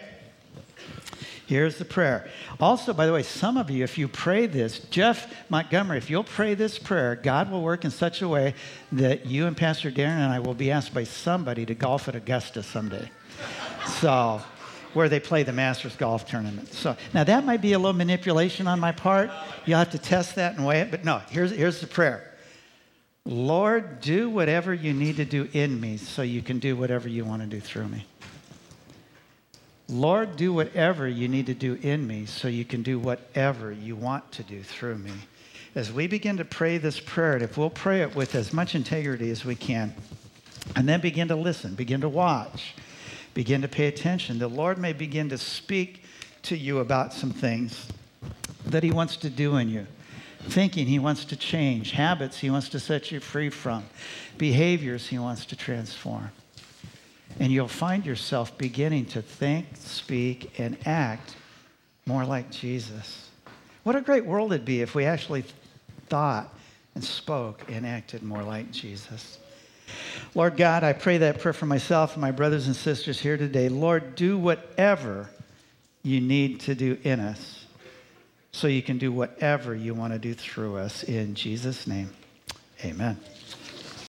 Here's 1.48 1.78
the 1.78 1.86
prayer. 1.86 2.30
Also, 2.60 2.92
by 2.92 3.06
the 3.06 3.14
way, 3.14 3.24
some 3.24 3.56
of 3.56 3.70
you, 3.70 3.82
if 3.86 3.98
you 3.98 4.10
pray 4.10 4.48
this, 4.48 4.80
Jeff 4.80 5.34
Montgomery, 5.50 5.98
if 5.98 6.10
you'll 6.10 6.26
pray 6.26 6.56
this 6.56 6.78
prayer, 6.78 7.16
God 7.16 7.50
will 7.50 7.62
work 7.62 7.86
in 7.86 7.92
such 7.92 8.22
a 8.22 8.28
way 8.28 8.54
that 8.92 9.26
you 9.26 9.48
and 9.48 9.56
Pastor 9.56 9.90
Darren 9.90 10.18
and 10.18 10.34
I 10.34 10.40
will 10.40 10.54
be 10.54 10.72
asked 10.72 10.94
by 10.94 11.06
somebody 11.06 11.66
to 11.66 11.74
golf 11.74 12.10
at 12.10 12.16
Augusta 12.16 12.64
someday. 12.64 13.10
so, 14.02 14.42
where 14.94 15.08
they 15.08 15.22
play 15.22 15.44
the 15.44 15.54
Masters 15.54 15.96
golf 15.96 16.26
tournament. 16.26 16.74
So, 16.74 16.98
now 17.14 17.24
that 17.24 17.46
might 17.46 17.62
be 17.62 17.72
a 17.72 17.80
little 17.80 17.94
manipulation 17.94 18.68
on 18.68 18.82
my 18.82 18.92
part. 18.92 19.32
You'll 19.66 19.80
have 19.80 19.92
to 19.92 20.00
test 20.00 20.36
that 20.36 20.58
and 20.58 20.66
weigh 20.66 20.82
it. 20.82 20.92
But 20.92 21.06
no, 21.06 21.22
here's, 21.30 21.52
here's 21.52 21.80
the 21.80 21.88
prayer 21.88 22.34
Lord, 23.24 24.02
do 24.02 24.30
whatever 24.30 24.74
you 24.74 24.94
need 24.94 25.16
to 25.16 25.26
do 25.26 25.48
in 25.54 25.80
me 25.80 25.96
so 25.96 26.24
you 26.24 26.42
can 26.42 26.60
do 26.60 26.76
whatever 26.76 27.08
you 27.08 27.24
want 27.24 27.42
to 27.42 27.48
do 27.48 27.62
through 27.62 27.88
me. 27.88 28.06
Lord, 29.90 30.36
do 30.36 30.52
whatever 30.52 31.08
you 31.08 31.30
need 31.30 31.46
to 31.46 31.54
do 31.54 31.76
in 31.82 32.06
me 32.06 32.26
so 32.26 32.50
you 32.50 32.66
can 32.66 32.84
do 32.84 33.00
whatever 33.00 33.72
you 33.72 33.96
want 33.96 34.30
to 34.34 34.44
do 34.44 34.62
through 34.62 34.98
me. 34.98 35.14
As 35.76 35.94
we 35.94 36.08
begin 36.08 36.38
to 36.38 36.46
pray 36.46 36.78
this 36.78 37.00
prayer, 37.00 37.34
and 37.34 37.44
if 37.44 37.58
we'll 37.58 37.70
pray 37.70 38.02
it 38.02 38.14
with 38.16 38.36
as 38.36 38.52
much 38.52 38.76
integrity 38.76 39.30
as 39.30 39.46
we 39.46 39.56
can, 39.56 39.94
and 40.76 40.90
then 40.90 41.00
begin 41.00 41.30
to 41.30 41.36
listen, 41.36 41.76
begin 41.76 42.02
to 42.02 42.10
watch, 42.10 42.76
begin 43.34 43.62
to 43.62 43.68
pay 43.70 43.88
attention, 43.88 44.40
the 44.40 44.48
Lord 44.50 44.78
may 44.78 44.92
begin 44.92 45.30
to 45.30 45.38
speak 45.38 46.04
to 46.44 46.58
you 46.58 46.80
about 46.80 47.14
some 47.14 47.32
things 47.32 47.88
that 48.66 48.84
He 48.84 48.92
wants 48.92 49.16
to 49.18 49.30
do 49.30 49.56
in 49.56 49.70
you. 49.70 49.88
Thinking 50.50 50.88
He 50.88 51.00
wants 51.00 51.24
to 51.26 51.38
change, 51.38 51.92
habits 51.92 52.40
He 52.40 52.50
wants 52.50 52.68
to 52.70 52.80
set 52.80 53.12
you 53.12 53.22
free 53.22 53.50
from, 53.50 53.86
behaviors 54.38 55.08
He 55.08 55.18
wants 55.18 55.46
to 55.46 55.56
transform. 55.56 56.32
And 57.40 57.52
you'll 57.52 57.68
find 57.68 58.06
yourself 58.06 58.58
beginning 58.58 59.06
to 59.08 59.22
think, 59.22 59.68
speak, 59.76 60.60
and 60.60 60.78
act 60.86 61.36
more 62.06 62.26
like 62.26 62.50
Jesus. 62.50 63.30
What 63.84 63.96
a 63.96 64.02
great 64.02 64.26
world 64.26 64.54
it'd 64.54 64.66
be 64.66 64.82
if 64.82 64.96
we 64.96 65.06
actually 65.06 65.46
thought 66.08 66.54
and 66.96 67.04
spoke 67.04 67.64
and 67.70 67.86
acted 67.86 68.24
more 68.24 68.44
like 68.44 68.72
Jesus. 68.72 69.40
Lord 70.36 70.58
God, 70.58 70.84
I 70.84 70.94
pray 70.94 71.20
that 71.20 71.40
prayer 71.40 71.54
for 71.54 71.66
myself 71.66 72.14
and 72.14 72.22
my 72.22 72.32
brothers 72.32 72.68
and 72.68 72.76
sisters 72.76 73.20
here 73.20 73.38
today. 73.38 73.70
Lord, 73.70 74.16
do 74.16 74.38
whatever 74.38 75.30
you 76.04 76.20
need 76.22 76.62
to 76.62 76.76
do 76.76 76.98
in 77.04 77.20
us 77.20 77.66
so 78.52 78.68
you 78.68 78.82
can 78.82 78.98
do 78.98 79.12
whatever 79.12 79.76
you 79.76 79.94
want 79.94 80.14
to 80.14 80.20
do 80.20 80.34
through 80.34 80.78
us. 80.78 81.04
In 81.04 81.36
Jesus' 81.36 81.86
name, 81.86 82.10
amen. 82.84 83.18